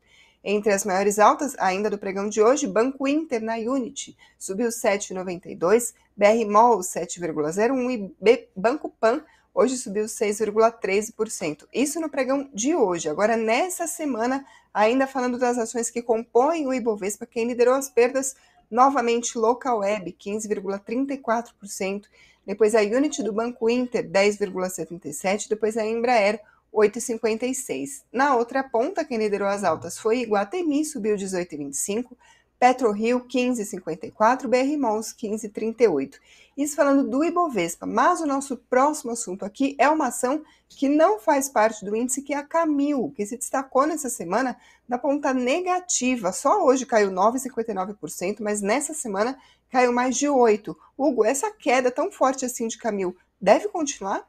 Entre 0.44 0.72
as 0.72 0.85
maiores 0.85 1.18
altas 1.20 1.55
ainda 1.59 1.88
do 1.88 1.98
pregão 1.98 2.28
de 2.28 2.42
hoje, 2.42 2.66
Banco 2.66 3.07
Inter 3.07 3.40
na 3.40 3.55
Unity 3.55 4.16
subiu 4.38 4.68
7,92, 4.68 5.94
BR 6.16 6.44
Mall 6.50 6.81
7,01 6.81 8.12
e 8.20 8.48
Banco 8.57 8.88
Pan 8.88 9.22
hoje 9.55 9.76
subiu 9.76 10.07
6,13%. 10.07 11.66
Isso 11.72 12.00
no 12.00 12.09
pregão 12.09 12.50
de 12.52 12.74
hoje. 12.74 13.09
Agora, 13.09 13.37
nessa 13.37 13.87
semana, 13.87 14.44
ainda 14.72 15.07
falando 15.07 15.38
das 15.38 15.59
ações 15.59 15.90
que 15.90 16.02
compõem 16.02 16.66
o 16.66 16.74
Ibovespa, 16.74 17.26
quem 17.26 17.46
liderou 17.46 17.74
as 17.74 17.88
perdas, 17.88 18.35
novamente 18.70 19.38
Local 19.38 19.78
Web, 19.78 20.16
15,34%, 20.18 22.07
depois 22.44 22.74
a 22.74 22.81
Unity 22.81 23.22
do 23.22 23.33
Banco 23.33 23.70
Inter, 23.70 24.09
10,77%, 24.09 25.48
depois 25.48 25.76
a 25.76 25.87
Embraer, 25.87 26.40
8,56. 26.73 28.03
Na 28.13 28.35
outra 28.35 28.63
ponta, 28.63 29.05
quem 29.05 29.19
liderou 29.19 29.49
as 29.49 29.63
altas 29.63 29.99
foi 29.99 30.21
Iguatemi, 30.21 30.85
subiu 30.85 31.17
18,25, 31.17 32.17
PetroRio 32.59 33.27
15,54, 33.27 34.47
BR 34.47 34.79
Malls 34.79 35.15
15,38. 35.15 36.15
Isso 36.57 36.77
falando 36.77 37.09
do 37.09 37.25
Ibovespa, 37.25 37.87
mas 37.87 38.21
o 38.21 38.27
nosso 38.27 38.57
próximo 38.57 39.11
assunto 39.13 39.45
aqui 39.45 39.75
é 39.79 39.89
uma 39.89 40.09
ação 40.09 40.43
que 40.69 40.89
não 40.89 41.19
faz 41.19 41.49
parte 41.49 41.85
do 41.85 41.97
índice, 41.97 42.23
que 42.23 42.33
é 42.33 42.37
a 42.37 42.43
Camil, 42.43 43.13
que 43.17 43.27
se 43.27 43.37
destacou 43.37 43.87
nessa 43.87 44.09
semana 44.09 44.57
na 44.89 44.97
ponta 44.97 45.35
negativa. 45.35 46.33
Só 46.33 46.65
hoje 46.65 46.87
caiu 46.87 47.11
9,59%, 47.11 48.39
mas 48.41 48.61
nessa 48.61 48.95
semana 48.95 49.37
caiu 49.71 49.93
mais 49.93 50.17
de 50.17 50.27
8%. 50.27 50.77
Hugo, 50.97 51.25
essa 51.25 51.51
queda 51.51 51.91
tão 51.91 52.13
forte 52.13 52.45
assim 52.45 52.69
de 52.69 52.79
Camil 52.79 53.17
deve 53.41 53.69
continuar? 53.69 54.25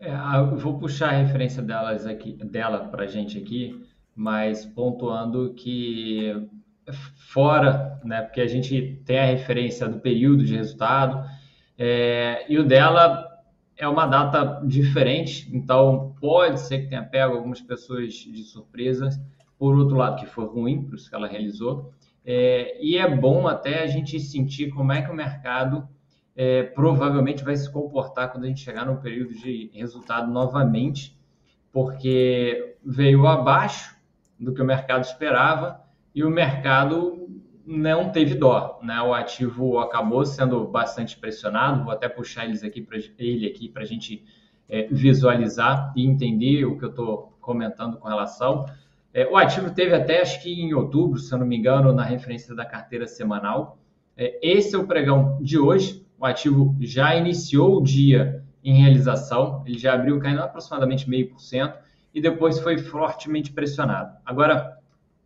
É, 0.00 0.10
eu 0.38 0.56
vou 0.56 0.78
puxar 0.78 1.10
a 1.10 1.18
referência 1.18 1.62
delas 1.62 2.06
aqui, 2.06 2.32
dela 2.32 2.88
para 2.88 3.04
a 3.04 3.06
gente 3.06 3.36
aqui, 3.36 3.84
mas 4.16 4.64
pontuando 4.64 5.52
que 5.52 6.48
fora, 7.28 8.00
né, 8.02 8.22
porque 8.22 8.40
a 8.40 8.46
gente 8.46 9.02
tem 9.04 9.18
a 9.18 9.26
referência 9.26 9.86
do 9.86 10.00
período 10.00 10.42
de 10.42 10.56
resultado, 10.56 11.22
é, 11.76 12.46
e 12.50 12.58
o 12.58 12.64
dela 12.64 13.28
é 13.76 13.86
uma 13.86 14.06
data 14.06 14.62
diferente, 14.66 15.54
então 15.54 16.14
pode 16.18 16.60
ser 16.60 16.78
que 16.78 16.88
tenha 16.88 17.04
pego 17.04 17.34
algumas 17.34 17.60
pessoas 17.60 18.14
de 18.14 18.42
surpresa, 18.42 19.10
por 19.58 19.76
outro 19.76 19.98
lado, 19.98 20.16
que 20.16 20.26
foi 20.26 20.46
ruim 20.46 20.82
para 20.82 20.96
isso 20.96 21.10
que 21.10 21.14
ela 21.14 21.28
realizou, 21.28 21.92
é, 22.24 22.82
e 22.82 22.96
é 22.96 23.06
bom 23.06 23.46
até 23.46 23.82
a 23.82 23.86
gente 23.86 24.18
sentir 24.18 24.70
como 24.70 24.92
é 24.92 25.02
que 25.02 25.10
o 25.10 25.14
mercado 25.14 25.86
é, 26.42 26.62
provavelmente 26.62 27.44
vai 27.44 27.54
se 27.54 27.70
comportar 27.70 28.32
quando 28.32 28.44
a 28.44 28.46
gente 28.46 28.62
chegar 28.62 28.86
no 28.86 28.96
período 28.96 29.34
de 29.34 29.70
resultado 29.74 30.32
novamente, 30.32 31.14
porque 31.70 32.76
veio 32.82 33.26
abaixo 33.26 33.94
do 34.38 34.54
que 34.54 34.62
o 34.62 34.64
mercado 34.64 35.04
esperava 35.04 35.82
e 36.14 36.24
o 36.24 36.30
mercado 36.30 37.28
não 37.66 38.08
teve 38.08 38.36
dó, 38.36 38.80
né? 38.82 39.02
O 39.02 39.12
ativo 39.12 39.80
acabou 39.80 40.24
sendo 40.24 40.66
bastante 40.66 41.18
pressionado. 41.18 41.84
Vou 41.84 41.92
até 41.92 42.08
puxar 42.08 42.46
eles 42.46 42.64
aqui 42.64 42.80
para 42.80 42.96
ele 43.18 43.46
aqui 43.46 43.68
para 43.68 43.82
a 43.82 43.86
gente 43.86 44.24
é, 44.66 44.86
visualizar 44.90 45.92
e 45.94 46.06
entender 46.06 46.64
o 46.64 46.78
que 46.78 46.86
eu 46.86 46.90
estou 46.90 47.36
comentando 47.38 47.98
com 47.98 48.08
relação. 48.08 48.64
É, 49.12 49.26
o 49.26 49.36
ativo 49.36 49.74
teve 49.74 49.94
até 49.94 50.22
acho 50.22 50.42
que 50.42 50.50
em 50.50 50.72
outubro, 50.72 51.18
se 51.18 51.30
eu 51.34 51.38
não 51.38 51.46
me 51.46 51.58
engano, 51.58 51.92
na 51.92 52.02
referência 52.02 52.54
da 52.54 52.64
carteira 52.64 53.06
semanal. 53.06 53.76
É, 54.16 54.38
esse 54.42 54.74
é 54.74 54.78
o 54.78 54.86
pregão 54.86 55.38
de 55.42 55.58
hoje. 55.58 56.08
O 56.20 56.26
ativo 56.26 56.76
já 56.78 57.16
iniciou 57.16 57.78
o 57.78 57.82
dia 57.82 58.44
em 58.62 58.74
realização, 58.74 59.64
ele 59.66 59.78
já 59.78 59.94
abriu 59.94 60.18
caindo 60.20 60.42
aproximadamente 60.42 61.08
meio 61.08 61.30
por 61.30 61.40
cento 61.40 61.78
e 62.12 62.20
depois 62.20 62.60
foi 62.60 62.76
fortemente 62.76 63.50
pressionado. 63.50 64.18
Agora, 64.26 64.76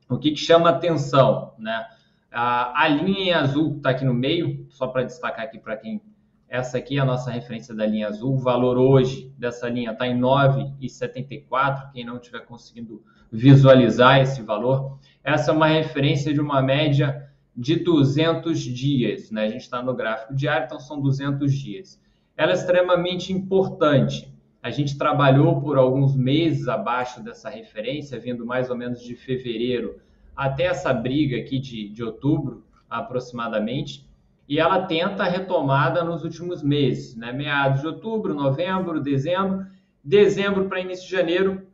o 0.09 0.17
que, 0.17 0.31
que 0.31 0.37
chama 0.37 0.71
atenção, 0.71 1.53
né? 1.59 1.85
A, 2.31 2.85
a 2.85 2.89
linha 2.89 3.41
azul 3.41 3.77
está 3.77 3.91
aqui 3.91 4.05
no 4.05 4.15
meio, 4.15 4.67
só 4.69 4.87
para 4.87 5.03
destacar 5.03 5.45
aqui 5.45 5.59
para 5.59 5.77
quem. 5.77 6.01
Essa 6.49 6.79
aqui 6.79 6.97
é 6.97 7.01
a 7.01 7.05
nossa 7.05 7.33
referência 7.33 7.75
da 7.75 7.85
linha 7.85 8.07
azul. 8.07 8.35
O 8.35 8.39
valor 8.39 8.79
hoje 8.79 9.33
dessa 9.37 9.69
linha 9.69 9.91
está 9.91 10.07
em 10.07 10.17
9,74. 10.17 11.91
Quem 11.93 12.05
não 12.05 12.19
estiver 12.19 12.45
conseguindo 12.47 13.03
visualizar 13.33 14.21
esse 14.21 14.43
valor, 14.43 15.01
essa 15.25 15.51
é 15.51 15.55
uma 15.55 15.67
referência 15.67 16.33
de 16.33 16.41
uma 16.41 16.63
média 16.63 17.34
de 17.57 17.77
200 17.77 18.61
dias. 18.61 19.31
Né? 19.31 19.45
A 19.45 19.49
gente 19.49 19.63
está 19.63 19.83
no 19.83 19.95
gráfico 19.95 20.35
diário, 20.35 20.67
então 20.67 20.81
são 20.81 21.01
200 21.01 21.53
dias. 21.53 22.01
Ela 22.37 22.53
é 22.53 22.55
extremamente 22.55 23.33
importante. 23.33 24.33
A 24.63 24.71
gente 24.71 24.97
trabalhou 24.97 25.61
por 25.61 25.77
alguns 25.77 26.17
meses 26.17 26.69
abaixo 26.69 27.23
dessa 27.23 27.51
referência, 27.51 28.19
vindo 28.19 28.47
mais 28.47 28.71
ou 28.71 28.77
menos 28.77 29.03
de 29.03 29.15
fevereiro 29.15 30.01
até 30.35 30.65
essa 30.65 30.93
briga 30.93 31.37
aqui 31.37 31.59
de, 31.59 31.89
de 31.91 32.03
outubro, 32.03 32.65
aproximadamente, 32.91 34.09
e 34.49 34.59
ela 34.59 34.85
tenta 34.87 35.23
a 35.23 35.29
retomada 35.29 36.05
nos 36.05 36.23
últimos 36.23 36.63
meses, 36.63 37.17
né? 37.17 37.33
meados 37.33 37.81
de 37.81 37.87
outubro, 37.87 38.35
novembro, 38.35 39.01
dezembro. 39.01 39.67
Dezembro 40.03 40.69
para 40.69 40.81
início 40.81 41.07
de 41.07 41.13
janeiro, 41.13 41.67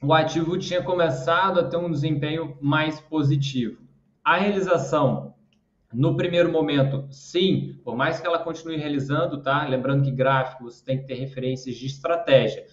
o 0.00 0.12
ativo 0.12 0.56
tinha 0.58 0.80
começado 0.80 1.58
a 1.58 1.64
ter 1.64 1.76
um 1.76 1.90
desempenho 1.90 2.56
mais 2.60 3.00
positivo. 3.00 3.83
A 4.24 4.38
realização, 4.38 5.34
no 5.92 6.16
primeiro 6.16 6.50
momento, 6.50 7.06
sim, 7.10 7.78
por 7.84 7.94
mais 7.94 8.18
que 8.18 8.26
ela 8.26 8.38
continue 8.38 8.78
realizando, 8.78 9.42
tá? 9.42 9.68
Lembrando 9.68 10.02
que 10.02 10.10
gráficos 10.10 10.80
tem 10.80 10.98
que 10.98 11.06
ter 11.06 11.16
referências 11.16 11.76
de 11.76 11.84
estratégia. 11.84 12.64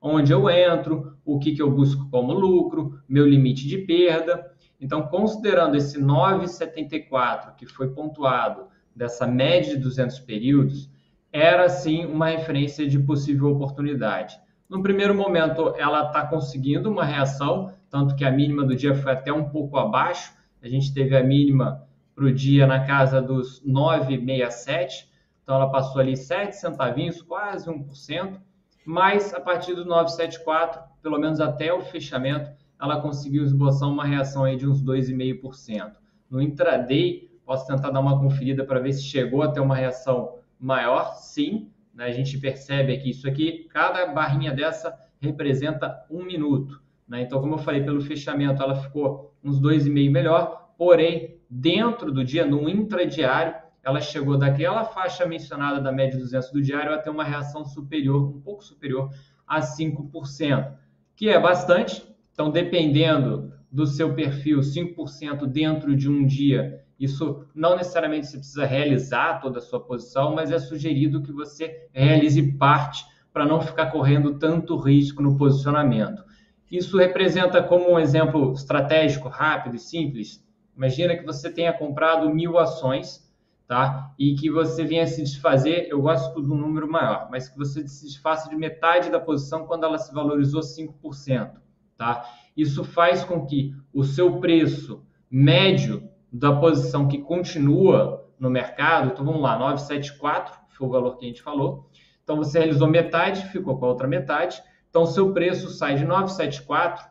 Onde 0.00 0.32
eu 0.32 0.48
entro, 0.48 1.18
o 1.24 1.40
que, 1.40 1.52
que 1.52 1.60
eu 1.60 1.68
busco 1.68 2.08
como 2.10 2.32
lucro, 2.32 3.02
meu 3.08 3.28
limite 3.28 3.66
de 3.66 3.78
perda. 3.78 4.52
Então, 4.80 5.02
considerando 5.08 5.76
esse 5.76 6.00
9,74 6.00 7.56
que 7.56 7.66
foi 7.66 7.92
pontuado 7.92 8.68
dessa 8.94 9.26
média 9.26 9.74
de 9.74 9.82
200 9.82 10.20
períodos, 10.20 10.88
era 11.32 11.68
sim 11.68 12.06
uma 12.06 12.28
referência 12.28 12.86
de 12.88 13.00
possível 13.00 13.48
oportunidade. 13.48 14.38
No 14.68 14.80
primeiro 14.80 15.12
momento, 15.12 15.74
ela 15.76 16.06
está 16.06 16.24
conseguindo 16.24 16.88
uma 16.88 17.04
reação, 17.04 17.72
tanto 17.90 18.14
que 18.14 18.24
a 18.24 18.30
mínima 18.30 18.64
do 18.64 18.76
dia 18.76 18.94
foi 18.94 19.10
até 19.10 19.32
um 19.32 19.48
pouco 19.48 19.76
abaixo, 19.76 20.38
a 20.62 20.68
gente 20.68 20.92
teve 20.92 21.16
a 21.16 21.22
mínima 21.22 21.86
para 22.14 22.24
o 22.24 22.32
dia 22.32 22.66
na 22.66 22.84
casa 22.86 23.20
dos 23.20 23.62
9,67, 23.64 25.06
então 25.42 25.54
ela 25.54 25.70
passou 25.70 26.00
ali 26.00 26.16
7 26.16 26.54
centavinhos, 26.54 27.22
quase 27.22 27.70
1%, 27.70 28.38
mas 28.84 29.32
a 29.32 29.40
partir 29.40 29.74
do 29.74 29.84
9,74, 29.84 30.82
pelo 31.02 31.18
menos 31.18 31.40
até 31.40 31.72
o 31.72 31.80
fechamento, 31.80 32.50
ela 32.80 33.00
conseguiu 33.00 33.42
esboçar 33.42 33.88
uma 33.88 34.04
reação 34.04 34.44
aí 34.44 34.56
de 34.56 34.66
uns 34.66 34.82
2,5%. 34.82 35.92
No 36.30 36.40
intraday, 36.40 37.30
posso 37.44 37.66
tentar 37.66 37.90
dar 37.90 38.00
uma 38.00 38.18
conferida 38.18 38.64
para 38.64 38.80
ver 38.80 38.92
se 38.92 39.02
chegou 39.02 39.42
até 39.42 39.60
uma 39.60 39.76
reação 39.76 40.38
maior, 40.58 41.14
sim, 41.14 41.70
né? 41.94 42.04
a 42.04 42.12
gente 42.12 42.38
percebe 42.38 42.94
aqui 42.94 43.10
isso 43.10 43.28
aqui, 43.28 43.66
cada 43.70 44.06
barrinha 44.06 44.52
dessa 44.52 44.96
representa 45.20 46.06
um 46.10 46.24
minuto. 46.24 46.82
Né? 47.08 47.22
Então, 47.22 47.40
como 47.40 47.54
eu 47.54 47.58
falei, 47.58 47.82
pelo 47.82 48.00
fechamento 48.00 48.62
ela 48.62 48.74
ficou 48.74 49.29
uns 49.42 49.60
2,5 49.60 50.10
melhor, 50.10 50.72
porém, 50.76 51.38
dentro 51.48 52.12
do 52.12 52.24
dia, 52.24 52.46
no 52.46 52.68
intradiário, 52.68 53.54
ela 53.82 54.00
chegou 54.00 54.36
daquela 54.36 54.84
faixa 54.84 55.26
mencionada 55.26 55.80
da 55.80 55.90
média 55.90 56.18
200 56.18 56.50
do 56.50 56.62
diário 56.62 56.92
até 56.92 57.10
uma 57.10 57.24
reação 57.24 57.64
superior, 57.64 58.36
um 58.36 58.40
pouco 58.40 58.62
superior 58.62 59.10
a 59.46 59.60
5%, 59.60 60.72
que 61.16 61.28
é 61.28 61.40
bastante. 61.40 62.04
Então, 62.32 62.50
dependendo 62.50 63.52
do 63.70 63.86
seu 63.86 64.14
perfil, 64.14 64.60
5% 64.60 65.46
dentro 65.46 65.96
de 65.96 66.08
um 66.08 66.26
dia, 66.26 66.84
isso 66.98 67.46
não 67.54 67.76
necessariamente 67.76 68.26
você 68.26 68.38
precisa 68.38 68.66
realizar 68.66 69.40
toda 69.40 69.58
a 69.58 69.62
sua 69.62 69.80
posição, 69.80 70.34
mas 70.34 70.50
é 70.50 70.58
sugerido 70.58 71.22
que 71.22 71.32
você 71.32 71.88
realize 71.92 72.52
parte 72.58 73.04
para 73.32 73.46
não 73.46 73.60
ficar 73.60 73.86
correndo 73.86 74.38
tanto 74.38 74.76
risco 74.76 75.22
no 75.22 75.36
posicionamento. 75.36 76.22
Isso 76.70 76.96
representa 76.96 77.62
como 77.62 77.90
um 77.90 77.98
exemplo 77.98 78.52
estratégico, 78.52 79.28
rápido 79.28 79.76
e 79.76 79.78
simples. 79.78 80.44
Imagina 80.76 81.16
que 81.16 81.24
você 81.24 81.50
tenha 81.50 81.72
comprado 81.72 82.32
mil 82.32 82.58
ações, 82.58 83.28
tá? 83.66 84.12
E 84.18 84.34
que 84.34 84.50
você 84.50 84.84
venha 84.84 85.06
se 85.06 85.22
desfazer, 85.22 85.88
eu 85.90 86.00
gosto 86.00 86.40
de 86.40 86.50
um 86.50 86.56
número 86.56 86.90
maior, 86.90 87.28
mas 87.30 87.48
que 87.48 87.58
você 87.58 87.86
se 87.86 88.06
desfaça 88.06 88.48
de 88.48 88.56
metade 88.56 89.10
da 89.10 89.20
posição 89.20 89.66
quando 89.66 89.84
ela 89.84 89.98
se 89.98 90.12
valorizou 90.14 90.60
5%, 90.60 91.52
tá? 91.96 92.24
Isso 92.56 92.84
faz 92.84 93.24
com 93.24 93.44
que 93.44 93.74
o 93.92 94.04
seu 94.04 94.40
preço 94.40 95.04
médio 95.30 96.08
da 96.32 96.54
posição 96.54 97.08
que 97.08 97.18
continua 97.18 98.28
no 98.38 98.48
mercado, 98.48 99.10
então 99.12 99.24
vamos 99.24 99.42
lá, 99.42 99.58
974 99.58 100.58
foi 100.70 100.88
o 100.88 100.90
valor 100.90 101.16
que 101.16 101.26
a 101.26 101.28
gente 101.28 101.42
falou. 101.42 101.90
Então 102.24 102.36
você 102.36 102.58
realizou 102.58 102.88
metade, 102.88 103.46
ficou 103.48 103.78
com 103.78 103.84
a 103.84 103.88
outra 103.88 104.08
metade. 104.08 104.62
Então, 104.90 105.06
seu 105.06 105.32
preço 105.32 105.70
sai 105.70 105.94
de 105.94 106.04
974 106.04 107.08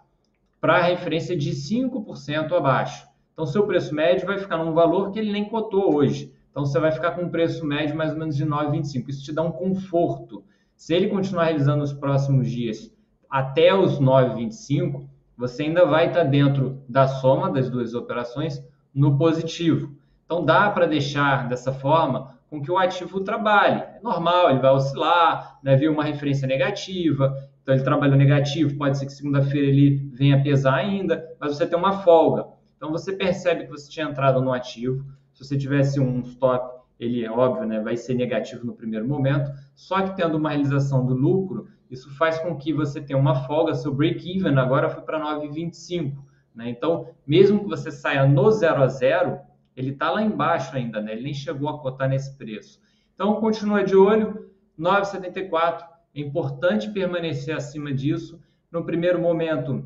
para 0.60 0.76
a 0.76 0.82
referência 0.82 1.36
de 1.36 1.52
5% 1.52 2.52
abaixo. 2.52 3.08
Então, 3.34 3.46
seu 3.46 3.66
preço 3.66 3.96
médio 3.96 4.28
vai 4.28 4.38
ficar 4.38 4.58
num 4.58 4.74
valor 4.74 5.12
que 5.12 5.20
ele 5.20 5.32
nem 5.32 5.48
cotou 5.48 5.96
hoje. 5.96 6.34
Então, 6.52 6.66
você 6.66 6.78
vai 6.78 6.92
ficar 6.92 7.12
com 7.12 7.24
um 7.24 7.30
preço 7.30 7.66
médio 7.66 7.96
mais 7.96 8.12
ou 8.12 8.20
menos 8.20 8.36
de 8.36 8.46
9,25. 8.46 9.08
Isso 9.08 9.24
te 9.24 9.32
dá 9.32 9.42
um 9.42 9.52
conforto. 9.52 10.44
Se 10.76 10.94
ele 10.94 11.08
continuar 11.08 11.46
realizando 11.46 11.80
nos 11.80 11.94
próximos 11.94 12.50
dias 12.50 12.94
até 13.30 13.74
os 13.74 13.98
9,25, 14.00 15.08
você 15.38 15.64
ainda 15.64 15.86
vai 15.86 16.08
estar 16.08 16.24
dentro 16.24 16.82
da 16.90 17.08
soma 17.08 17.50
das 17.50 17.70
duas 17.70 17.94
operações 17.94 18.62
no 18.94 19.18
positivo. 19.18 19.96
Então, 20.26 20.44
dá 20.44 20.70
para 20.70 20.86
deixar 20.86 21.48
dessa 21.48 21.72
forma 21.72 22.38
com 22.50 22.62
que 22.62 22.72
o 22.72 22.78
ativo 22.78 23.22
trabalhe. 23.22 23.82
É 23.82 24.00
normal, 24.02 24.50
ele 24.50 24.60
vai 24.60 24.72
oscilar, 24.72 25.60
né, 25.64 25.76
vir 25.76 25.90
uma 25.90 26.04
referência 26.04 26.48
negativa, 26.48 27.36
então 27.70 27.76
ele 27.76 27.84
trabalhou 27.84 28.18
negativo, 28.18 28.76
pode 28.80 28.98
ser 28.98 29.06
que 29.06 29.14
segunda-feira 29.14 29.68
ele 29.68 30.10
venha 30.12 30.42
pesar 30.42 30.74
ainda, 30.74 31.24
mas 31.40 31.56
você 31.56 31.68
tem 31.68 31.78
uma 31.78 32.02
folga. 32.02 32.48
Então 32.76 32.92
você 32.92 33.14
percebe 33.14 33.66
que 33.66 33.70
você 33.70 33.88
tinha 33.88 34.08
entrado 34.08 34.42
no 34.42 34.52
ativo. 34.52 35.06
Se 35.36 35.46
você 35.46 35.56
tivesse 35.56 36.00
um 36.00 36.22
stop, 36.22 36.82
ele 37.00 37.24
é 37.24 37.30
óbvio, 37.30 37.68
né, 37.68 37.80
vai 37.80 37.96
ser 37.96 38.16
negativo 38.16 38.66
no 38.66 38.74
primeiro 38.74 39.08
momento. 39.08 39.52
Só 39.76 40.02
que 40.02 40.16
tendo 40.16 40.36
uma 40.36 40.50
realização 40.50 41.06
do 41.06 41.14
lucro, 41.14 41.68
isso 41.92 42.10
faz 42.16 42.40
com 42.40 42.58
que 42.58 42.74
você 42.74 43.00
tenha 43.00 43.20
uma 43.20 43.36
folga. 43.46 43.76
Seu 43.76 43.94
break-even 43.94 44.58
agora 44.58 44.90
foi 44.90 45.04
para 45.04 45.20
9,25. 45.20 46.16
Né? 46.56 46.70
Então, 46.72 47.10
mesmo 47.28 47.60
que 47.60 47.70
você 47.70 47.92
saia 47.92 48.26
no 48.26 48.50
0 48.50 48.82
a 48.82 48.88
0, 48.88 49.38
ele 49.78 49.92
está 49.92 50.10
lá 50.10 50.24
embaixo 50.24 50.76
ainda, 50.76 51.00
né? 51.00 51.12
ele 51.12 51.22
nem 51.22 51.36
chegou 51.36 51.70
a 51.70 51.78
cotar 51.78 52.10
nesse 52.10 52.36
preço. 52.36 52.82
Então, 53.14 53.40
continua 53.40 53.84
de 53.84 53.96
olho, 53.96 54.50
9,74 54.80 55.99
é 56.22 56.26
importante 56.26 56.90
permanecer 56.92 57.56
acima 57.56 57.94
disso. 57.94 58.40
No 58.72 58.86
primeiro 58.86 59.20
momento, 59.20 59.86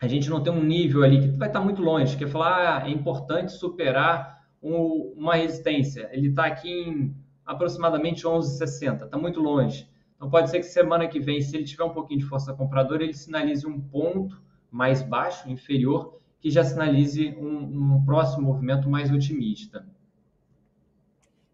a 0.00 0.06
gente 0.06 0.28
não 0.28 0.42
tem 0.42 0.52
um 0.52 0.62
nível 0.62 1.02
ali 1.02 1.20
que 1.20 1.28
vai 1.28 1.48
estar 1.48 1.60
muito 1.60 1.82
longe, 1.82 2.16
que 2.16 2.24
é 2.24 2.26
falar, 2.26 2.82
ah, 2.82 2.88
é 2.88 2.90
importante 2.90 3.52
superar 3.52 4.40
um, 4.62 5.14
uma 5.16 5.36
resistência. 5.36 6.08
Ele 6.12 6.28
está 6.28 6.46
aqui 6.46 6.70
em 6.70 7.14
aproximadamente 7.44 8.24
11,60, 8.24 9.04
está 9.04 9.18
muito 9.18 9.40
longe. 9.40 9.88
Então 10.16 10.30
pode 10.30 10.50
ser 10.50 10.58
que 10.58 10.66
semana 10.66 11.08
que 11.08 11.18
vem, 11.18 11.40
se 11.40 11.56
ele 11.56 11.64
tiver 11.64 11.84
um 11.84 11.94
pouquinho 11.94 12.20
de 12.20 12.26
força 12.26 12.52
compradora, 12.52 13.02
ele 13.02 13.14
sinalize 13.14 13.66
um 13.66 13.80
ponto 13.80 14.40
mais 14.70 15.02
baixo, 15.02 15.50
inferior, 15.50 16.20
que 16.40 16.50
já 16.50 16.62
sinalize 16.64 17.34
um, 17.38 17.94
um 17.96 18.04
próximo 18.04 18.46
movimento 18.46 18.88
mais 18.88 19.10
otimista. 19.10 19.86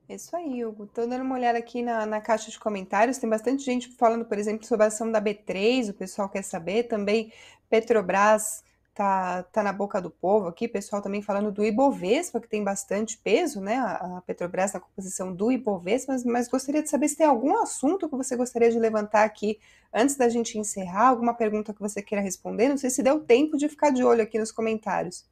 Isso 0.08 0.36
aí, 0.36 0.64
Hugo. 0.64 0.84
Estou 0.84 1.06
dando 1.06 1.22
uma 1.22 1.34
olhada 1.34 1.58
aqui 1.58 1.82
na, 1.82 2.06
na 2.06 2.20
caixa 2.20 2.50
de 2.50 2.58
comentários. 2.60 3.18
Tem 3.18 3.28
bastante 3.28 3.64
gente 3.64 3.88
falando, 3.96 4.24
por 4.24 4.38
exemplo, 4.38 4.64
sobre 4.64 4.84
a 4.84 4.88
ação 4.88 5.10
da 5.10 5.20
B3, 5.20 5.90
o 5.90 5.94
pessoal 5.94 6.28
quer 6.28 6.42
saber. 6.42 6.84
Também 6.84 7.32
Petrobras 7.68 8.62
tá, 8.94 9.42
tá 9.44 9.64
na 9.64 9.72
boca 9.72 10.00
do 10.00 10.08
povo 10.08 10.46
aqui, 10.46 10.68
pessoal 10.68 11.02
também 11.02 11.20
falando 11.20 11.50
do 11.50 11.64
Ibovespa, 11.64 12.40
que 12.40 12.48
tem 12.48 12.62
bastante 12.62 13.18
peso, 13.18 13.60
né? 13.60 13.78
A, 13.78 14.22
Petrobras 14.24 14.72
na 14.72 14.80
composição 14.80 15.34
do 15.34 15.50
Ibovespa, 15.50 16.12
mas, 16.12 16.24
mas 16.24 16.48
gostaria 16.48 16.82
de 16.82 16.88
saber 16.88 17.08
se 17.08 17.16
tem 17.16 17.26
algum 17.26 17.60
assunto 17.60 18.08
que 18.08 18.16
você 18.16 18.36
gostaria 18.36 18.70
de 18.70 18.78
levantar 18.78 19.24
aqui 19.24 19.58
antes 19.92 20.16
da 20.16 20.28
gente 20.28 20.56
encerrar, 20.56 21.08
alguma 21.08 21.34
pergunta 21.34 21.74
que 21.74 21.80
você 21.80 22.00
queira 22.00 22.22
responder. 22.22 22.68
Não 22.68 22.78
sei 22.78 22.90
se 22.90 23.02
deu 23.02 23.20
tempo 23.24 23.56
de 23.56 23.68
ficar 23.68 23.90
de 23.90 24.04
olho 24.04 24.22
aqui 24.22 24.38
nos 24.38 24.52
comentários. 24.52 25.24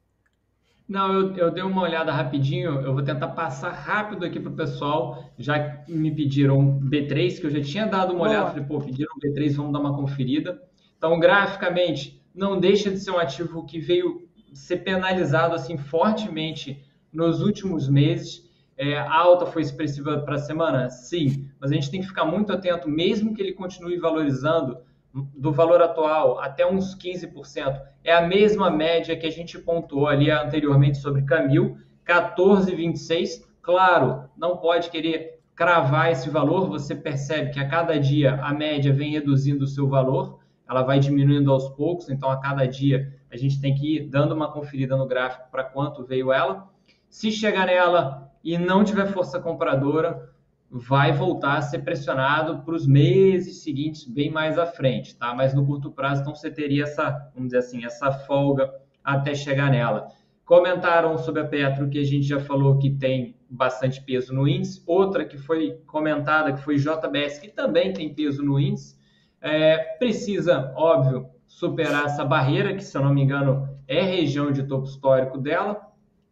Não, 0.87 1.11
eu, 1.13 1.35
eu 1.35 1.51
dei 1.51 1.63
uma 1.63 1.81
olhada 1.81 2.11
rapidinho, 2.11 2.79
eu 2.81 2.93
vou 2.93 3.01
tentar 3.01 3.29
passar 3.29 3.71
rápido 3.71 4.23
aqui 4.23 4.39
para 4.39 4.51
o 4.51 4.55
pessoal, 4.55 5.31
já 5.37 5.83
me 5.87 6.13
pediram 6.13 6.79
B3, 6.79 7.39
que 7.39 7.47
eu 7.47 7.49
já 7.49 7.61
tinha 7.61 7.87
dado 7.87 8.11
uma 8.11 8.19
Boa. 8.19 8.29
olhada, 8.29 8.49
falei, 8.51 8.65
pô, 8.65 8.79
pediram 8.79 9.11
B3, 9.19 9.55
vamos 9.55 9.73
dar 9.73 9.79
uma 9.79 9.95
conferida. 9.95 10.61
Então, 10.97 11.19
graficamente, 11.19 12.23
não 12.33 12.59
deixa 12.59 12.91
de 12.91 12.99
ser 12.99 13.11
um 13.11 13.17
ativo 13.17 13.65
que 13.65 13.79
veio 13.79 14.27
ser 14.53 14.77
penalizado 14.77 15.55
assim 15.55 15.75
fortemente 15.77 16.83
nos 17.11 17.41
últimos 17.41 17.89
meses. 17.89 18.47
É, 18.77 18.97
a 18.97 19.13
alta 19.13 19.45
foi 19.47 19.63
expressiva 19.63 20.19
para 20.19 20.35
a 20.35 20.39
semana? 20.39 20.89
Sim, 20.89 21.49
mas 21.59 21.71
a 21.71 21.73
gente 21.73 21.89
tem 21.89 22.01
que 22.01 22.07
ficar 22.07 22.25
muito 22.25 22.51
atento, 22.53 22.87
mesmo 22.87 23.33
que 23.33 23.41
ele 23.41 23.53
continue 23.53 23.97
valorizando 23.97 24.77
do 25.15 25.51
valor 25.53 25.81
atual 25.81 26.39
até 26.39 26.65
uns 26.69 26.93
15%. 26.97 27.79
É 28.03 28.13
a 28.13 28.27
mesma 28.27 28.69
média 28.69 29.15
que 29.15 29.25
a 29.25 29.31
gente 29.31 29.57
pontuou 29.57 30.07
ali 30.07 30.29
anteriormente 30.29 30.97
sobre 30.97 31.23
Camil, 31.23 31.77
14,26. 32.05 33.45
Claro, 33.61 34.29
não 34.37 34.57
pode 34.57 34.89
querer 34.89 35.39
cravar 35.55 36.11
esse 36.11 36.29
valor, 36.29 36.67
você 36.67 36.93
percebe 36.93 37.51
que 37.51 37.59
a 37.59 37.67
cada 37.67 37.97
dia 37.97 38.35
a 38.43 38.53
média 38.53 38.91
vem 38.91 39.11
reduzindo 39.11 39.63
o 39.63 39.67
seu 39.67 39.87
valor, 39.87 40.39
ela 40.67 40.83
vai 40.83 40.99
diminuindo 40.99 41.49
aos 41.49 41.69
poucos, 41.69 42.09
então 42.09 42.29
a 42.29 42.37
cada 42.41 42.65
dia 42.67 43.13
a 43.31 43.37
gente 43.37 43.61
tem 43.61 43.73
que 43.73 43.95
ir 43.95 44.09
dando 44.09 44.33
uma 44.33 44.51
conferida 44.51 44.97
no 44.97 45.07
gráfico 45.07 45.49
para 45.49 45.63
quanto 45.63 46.05
veio 46.05 46.33
ela. 46.33 46.69
Se 47.09 47.31
chegar 47.31 47.67
nela 47.67 48.29
e 48.43 48.57
não 48.57 48.83
tiver 48.83 49.07
força 49.07 49.39
compradora, 49.39 50.29
vai 50.69 51.13
voltar 51.13 51.57
a 51.57 51.61
ser 51.61 51.79
pressionado 51.79 52.63
para 52.63 52.75
os 52.75 52.85
meses 52.85 53.63
seguintes, 53.63 54.05
bem 54.05 54.29
mais 54.29 54.57
à 54.57 54.65
frente, 54.65 55.15
tá? 55.15 55.33
Mas 55.33 55.53
no 55.53 55.65
curto 55.65 55.91
prazo, 55.91 56.21
então 56.21 56.35
você 56.35 56.51
teria 56.51 56.83
essa, 56.83 57.11
vamos 57.33 57.49
dizer 57.49 57.59
assim, 57.59 57.85
essa 57.85 58.11
folga 58.11 58.71
até 59.03 59.33
chegar 59.35 59.71
nela. 59.71 60.07
Comentaram 60.43 61.17
sobre 61.17 61.41
a 61.41 61.45
Petro, 61.45 61.89
que 61.89 61.97
a 61.97 62.03
gente 62.03 62.23
já 62.23 62.39
falou 62.39 62.77
que 62.77 62.89
tem 62.89 63.35
bastante 63.49 64.01
peso 64.01 64.33
no 64.33 64.47
índice. 64.47 64.83
Outra 64.85 65.25
que 65.25 65.37
foi 65.37 65.81
comentada, 65.87 66.53
que 66.53 66.61
foi 66.61 66.75
JBS, 66.75 67.39
que 67.39 67.47
também 67.47 67.93
tem 67.93 68.13
peso 68.13 68.43
no 68.43 68.59
índice. 68.59 68.95
É, 69.41 69.77
precisa, 69.97 70.71
óbvio, 70.75 71.29
superar 71.47 72.05
essa 72.05 72.23
barreira, 72.23 72.75
que 72.75 72.83
se 72.83 72.95
eu 72.97 73.01
não 73.01 73.13
me 73.13 73.21
engano 73.21 73.67
é 73.87 74.01
região 74.01 74.51
de 74.51 74.63
topo 74.63 74.85
histórico 74.85 75.37
dela, 75.37 75.81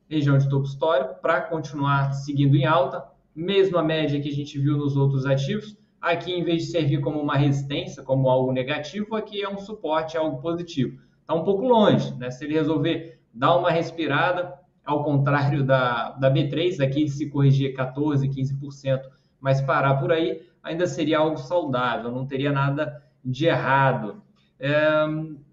região 0.10 0.38
de 0.38 0.50
topo 0.50 0.66
histórico, 0.66 1.22
para 1.22 1.42
continuar 1.42 2.14
seguindo 2.14 2.56
em 2.56 2.66
alta 2.66 3.13
mesma 3.36 3.84
média 3.84 4.20
que 4.22 4.30
a 4.30 4.34
gente 4.34 4.58
viu 4.60 4.78
nos 4.78 4.96
outros 4.96 5.26
ativos. 5.26 5.78
Aqui, 6.02 6.34
em 6.34 6.44
vez 6.44 6.64
de 6.64 6.72
servir 6.72 7.00
como 7.02 7.20
uma 7.22 7.38
resistência, 7.38 8.04
como 8.04 8.30
algo 8.30 8.52
negativo, 8.52 9.16
aqui 9.16 9.42
é 9.42 9.50
um 9.50 9.58
suporte, 9.58 10.18
é 10.18 10.20
algo 10.20 10.42
positivo. 10.42 11.00
Está 11.22 11.34
um 11.34 11.44
pouco 11.44 11.66
longe, 11.66 12.14
né? 12.16 12.30
Se 12.30 12.44
ele 12.44 12.54
resolver 12.54 13.20
dar 13.34 13.56
uma 13.56 13.72
respirada, 13.72 14.54
ao 14.86 15.04
contrário 15.04 15.64
da, 15.64 16.12
da 16.12 16.30
B3, 16.30 16.84
aqui 16.84 17.08
se 17.08 17.30
corrigir 17.30 17.74
14%, 17.74 18.30
15%, 18.30 19.02
mas 19.40 19.62
parar 19.62 19.96
por 19.96 20.12
aí, 20.12 20.42
ainda 20.62 20.86
seria 20.86 21.20
algo 21.20 21.38
saudável, 21.38 22.12
não 22.12 22.26
teria 22.26 22.52
nada 22.52 23.02
de 23.24 23.46
errado. 23.46 24.22
É, 24.60 25.06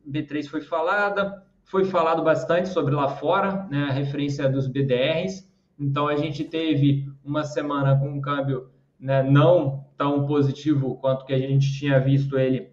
B3 0.08 0.46
foi 0.46 0.60
falada, 0.60 1.44
foi 1.64 1.84
falado 1.84 2.22
bastante 2.22 2.68
sobre 2.68 2.94
lá 2.94 3.08
fora, 3.08 3.66
né, 3.70 3.84
a 3.88 3.92
referência 3.92 4.48
dos 4.48 4.66
BDRs. 4.66 5.48
Então 5.80 6.06
a 6.06 6.14
gente 6.14 6.44
teve 6.44 7.10
uma 7.24 7.42
semana 7.42 7.98
com 7.98 8.10
um 8.10 8.20
câmbio 8.20 8.68
né, 8.98 9.22
não 9.22 9.86
tão 9.96 10.26
positivo 10.26 10.96
quanto 10.96 11.24
que 11.24 11.32
a 11.32 11.38
gente 11.38 11.72
tinha 11.72 11.98
visto 11.98 12.38
ele 12.38 12.70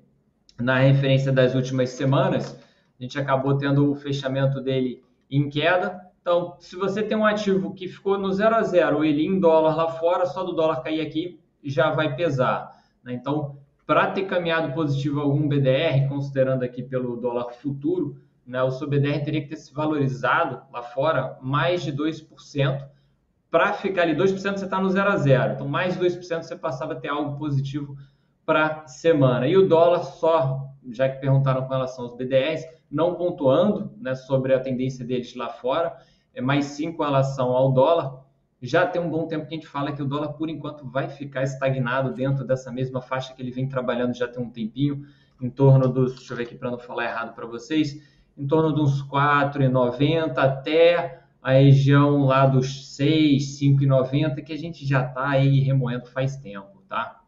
na 0.59 0.79
referência 0.79 1.31
das 1.31 1.55
últimas 1.55 1.91
semanas. 1.91 2.59
A 2.99 3.01
gente 3.01 3.17
acabou 3.17 3.57
tendo 3.57 3.89
o 3.89 3.95
fechamento 3.95 4.59
dele 4.59 5.01
em 5.31 5.49
queda. 5.49 6.01
Então, 6.21 6.57
se 6.59 6.75
você 6.75 7.01
tem 7.01 7.15
um 7.15 7.25
ativo 7.25 7.73
que 7.73 7.87
ficou 7.87 8.17
no 8.17 8.33
zero 8.33 8.55
a 8.55 8.63
zero, 8.63 9.05
ele 9.05 9.25
em 9.25 9.39
dólar 9.39 9.75
lá 9.75 9.87
fora, 9.87 10.25
só 10.25 10.43
do 10.43 10.51
dólar 10.51 10.81
cair 10.81 10.99
aqui 10.99 11.39
já 11.63 11.91
vai 11.91 12.13
pesar. 12.13 12.75
Né? 13.01 13.13
Então, 13.13 13.57
para 13.85 14.11
ter 14.11 14.25
caminhado 14.25 14.73
positivo 14.73 15.21
algum 15.21 15.47
BDR, 15.47 16.09
considerando 16.09 16.63
aqui 16.63 16.83
pelo 16.83 17.15
dólar 17.15 17.51
futuro, 17.53 18.17
né, 18.45 18.61
o 18.63 18.71
seu 18.71 18.87
BDR 18.87 19.23
teria 19.23 19.41
que 19.41 19.49
ter 19.49 19.55
se 19.57 19.73
valorizado 19.73 20.61
lá 20.71 20.81
fora 20.81 21.37
mais 21.41 21.83
de 21.83 21.93
2% 21.93 22.85
para 23.49 23.73
ficar 23.73 24.03
ali 24.03 24.15
2% 24.15 24.33
você 24.36 24.65
está 24.65 24.79
no 24.79 24.89
0 24.89 25.10
a 25.10 25.17
0. 25.17 25.53
Então, 25.53 25.67
mais 25.67 25.97
2% 25.97 26.43
você 26.43 26.55
passava 26.55 26.93
a 26.93 26.95
ter 26.95 27.07
algo 27.07 27.38
positivo 27.38 27.97
para 28.45 28.86
semana. 28.88 29.47
E 29.47 29.57
o 29.57 29.67
dólar 29.67 30.03
só, 30.03 30.69
já 30.91 31.10
que 31.10 31.19
perguntaram 31.19 31.63
com 31.63 31.73
relação 31.73 32.05
aos 32.05 32.15
BDRs, 32.15 32.65
não 32.89 33.15
pontuando 33.15 33.91
né, 33.97 34.15
sobre 34.15 34.53
a 34.53 34.60
tendência 34.60 35.05
deles 35.05 35.36
lá 35.36 35.49
fora, 35.49 35.95
é 36.33 36.41
mais 36.41 36.65
sim 36.65 36.91
com 36.91 37.03
relação 37.03 37.49
ao 37.51 37.71
dólar. 37.71 38.25
Já 38.62 38.88
tem 38.88 39.01
um 39.01 39.10
bom 39.10 39.27
tempo 39.27 39.47
que 39.47 39.53
a 39.53 39.57
gente 39.57 39.67
fala 39.67 39.91
que 39.91 40.01
o 40.01 40.05
dólar, 40.05 40.33
por 40.33 40.49
enquanto, 40.49 40.89
vai 40.89 41.07
ficar 41.10 41.43
estagnado 41.43 42.13
dentro 42.13 42.45
dessa 42.45 42.71
mesma 42.71 43.01
faixa 43.01 43.33
que 43.33 43.41
ele 43.41 43.51
vem 43.51 43.67
trabalhando 43.67 44.15
já 44.15 44.27
tem 44.27 44.41
um 44.41 44.49
tempinho, 44.49 45.05
em 45.41 45.49
torno 45.49 45.88
dos, 45.88 46.15
deixa 46.15 46.33
eu 46.33 46.38
ver 46.38 46.43
aqui 46.43 46.55
para 46.55 46.71
não 46.71 46.79
falar 46.79 47.05
errado 47.05 47.36
para 47.36 47.45
vocês, 47.45 48.01
em 48.36 48.47
torno 48.47 48.71
dos 48.71 49.03
4,90 49.07 50.38
até 50.38 51.26
a 51.47 51.51
região 51.51 52.25
lá 52.25 52.45
dos 52.45 52.93
6, 52.97 53.57
5,90 53.57 54.43
que 54.43 54.51
a 54.51 54.57
gente 54.57 54.86
já 54.86 55.07
está 55.07 55.29
aí 55.29 55.62
remoendo 55.62 56.05
faz 56.07 56.36
tempo, 56.36 56.83
tá? 56.89 57.21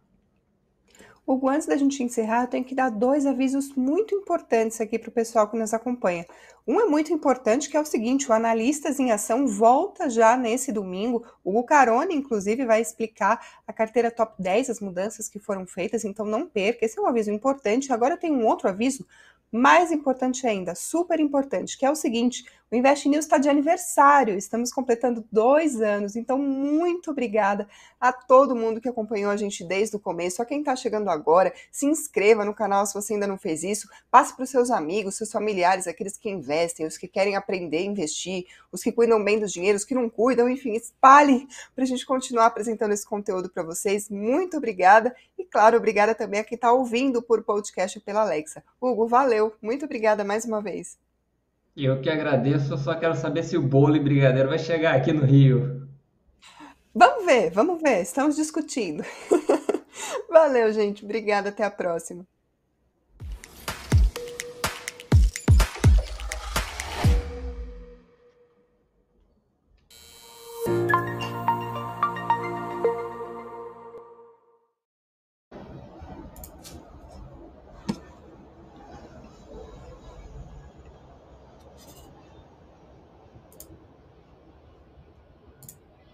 Hugo, 1.25 1.47
antes 1.47 1.65
da 1.65 1.77
gente 1.77 2.03
encerrar, 2.03 2.41
eu 2.41 2.47
tenho 2.47 2.65
que 2.65 2.75
dar 2.75 2.89
dois 2.89 3.25
avisos 3.25 3.73
muito 3.75 4.13
importantes 4.13 4.82
aqui 4.82 4.99
para 4.99 5.08
o 5.08 5.13
pessoal 5.13 5.47
que 5.47 5.58
nos 5.58 5.73
acompanha. 5.73 6.25
Um 6.67 6.82
é 6.82 6.86
muito 6.86 7.13
importante, 7.13 7.69
que 7.69 7.77
é 7.77 7.79
o 7.79 7.86
seguinte: 7.86 8.29
o 8.29 8.34
Analistas 8.34 8.99
em 8.99 9.10
Ação 9.10 9.47
volta 9.47 10.10
já 10.10 10.36
nesse 10.36 10.73
domingo. 10.73 11.25
O 11.41 11.51
Hugo 11.51 11.63
Carone, 11.63 12.13
inclusive, 12.13 12.65
vai 12.65 12.82
explicar 12.82 13.39
a 13.65 13.71
carteira 13.71 14.12
top 14.12 14.34
10, 14.38 14.69
as 14.69 14.82
mudanças 14.82 15.29
que 15.29 15.39
foram 15.39 15.65
feitas, 15.65 16.03
então 16.03 16.25
não 16.25 16.45
perca. 16.45 16.84
Esse 16.84 16.99
é 16.99 17.01
um 17.01 17.08
aviso 17.08 17.32
importante. 17.32 17.93
Agora 17.93 18.17
tem 18.17 18.34
um 18.34 18.45
outro 18.45 18.67
aviso 18.67 19.05
mais 19.51 19.91
importante 19.91 20.45
ainda, 20.45 20.75
super 20.75 21.19
importante, 21.19 21.77
que 21.77 21.86
é 21.86 21.89
o 21.91 21.95
seguinte: 21.95 22.43
o 22.71 22.75
Invest 22.75 23.10
News 23.10 23.25
está 23.25 23.39
de 23.39 23.49
aniversário, 23.49 24.38
estamos 24.38 24.71
completando 24.71 25.25
dois 25.32 25.82
anos, 25.82 26.15
então 26.15 26.38
muito 26.38 27.10
obrigada 27.10 27.67
a 27.99 28.13
todo 28.13 28.55
mundo 28.55 28.79
que 28.79 28.88
acompanhou 28.88 29.32
a 29.32 29.38
gente 29.38 29.63
desde 29.63 29.95
o 29.95 29.99
começo, 29.99 30.39
a 30.39 30.45
quem 30.45 30.60
está 30.60 30.75
chegando 30.75 31.10
agora, 31.10 31.51
se 31.71 31.88
inscreva 31.88 32.45
no 32.45 32.53
canal 32.53 32.86
se 32.86 32.93
você 32.93 33.13
ainda 33.13 33.25
não 33.25 33.39
fez 33.39 33.63
isso, 33.63 33.89
passe 34.12 34.36
para 34.36 34.43
os 34.43 34.51
seus 34.51 34.69
amigos, 34.69 35.15
seus 35.15 35.32
familiares, 35.32 35.88
aqueles 35.88 36.15
que 36.15 36.29
investem, 36.29 36.86
os 36.86 36.95
que 36.95 37.08
querem 37.08 37.36
aprender 37.36 37.79
a 37.79 37.86
investir, 37.86 38.45
os 38.71 38.84
que 38.84 38.91
cuidam 38.91 39.23
bem 39.23 39.39
dos 39.39 39.51
dinheiros, 39.51 39.82
os 39.82 39.88
que 39.88 39.95
não 39.95 40.08
cuidam, 40.08 40.47
enfim, 40.47 40.73
espalhem 40.73 41.47
para 41.73 41.84
a 41.84 41.88
gente 41.88 42.05
continuar 42.05 42.45
apresentando 42.45 42.91
esse 42.91 43.05
conteúdo 43.05 43.49
para 43.49 43.63
vocês. 43.63 44.10
Muito 44.10 44.58
obrigada 44.58 45.15
e, 45.38 45.43
claro, 45.43 45.75
obrigada 45.75 46.13
também 46.13 46.39
a 46.39 46.43
quem 46.43 46.55
está 46.55 46.71
ouvindo 46.71 47.19
por 47.19 47.43
podcast 47.43 47.99
pela 48.01 48.21
Alexa. 48.21 48.63
Hugo, 48.79 49.08
valeu, 49.08 49.55
muito 49.60 49.86
obrigada 49.86 50.23
mais 50.23 50.45
uma 50.45 50.62
vez. 50.62 51.09
Eu 51.81 52.01
que 52.01 52.09
agradeço, 52.09 52.73
eu 52.73 52.77
só 52.77 52.93
quero 52.93 53.15
saber 53.15 53.41
se 53.41 53.55
o 53.55 53.61
bolo 53.61 53.95
e 53.95 53.99
brigadeiro 54.01 54.49
vai 54.49 54.59
chegar 54.59 54.95
aqui 54.95 55.13
no 55.13 55.25
Rio. 55.25 55.87
Vamos 56.93 57.25
ver, 57.25 57.51
vamos 57.51 57.81
ver, 57.81 58.01
estamos 58.01 58.35
discutindo. 58.35 59.01
Valeu, 60.29 60.73
gente. 60.73 61.05
Obrigada, 61.05 61.47
até 61.47 61.63
a 61.63 61.71
próxima. 61.71 62.25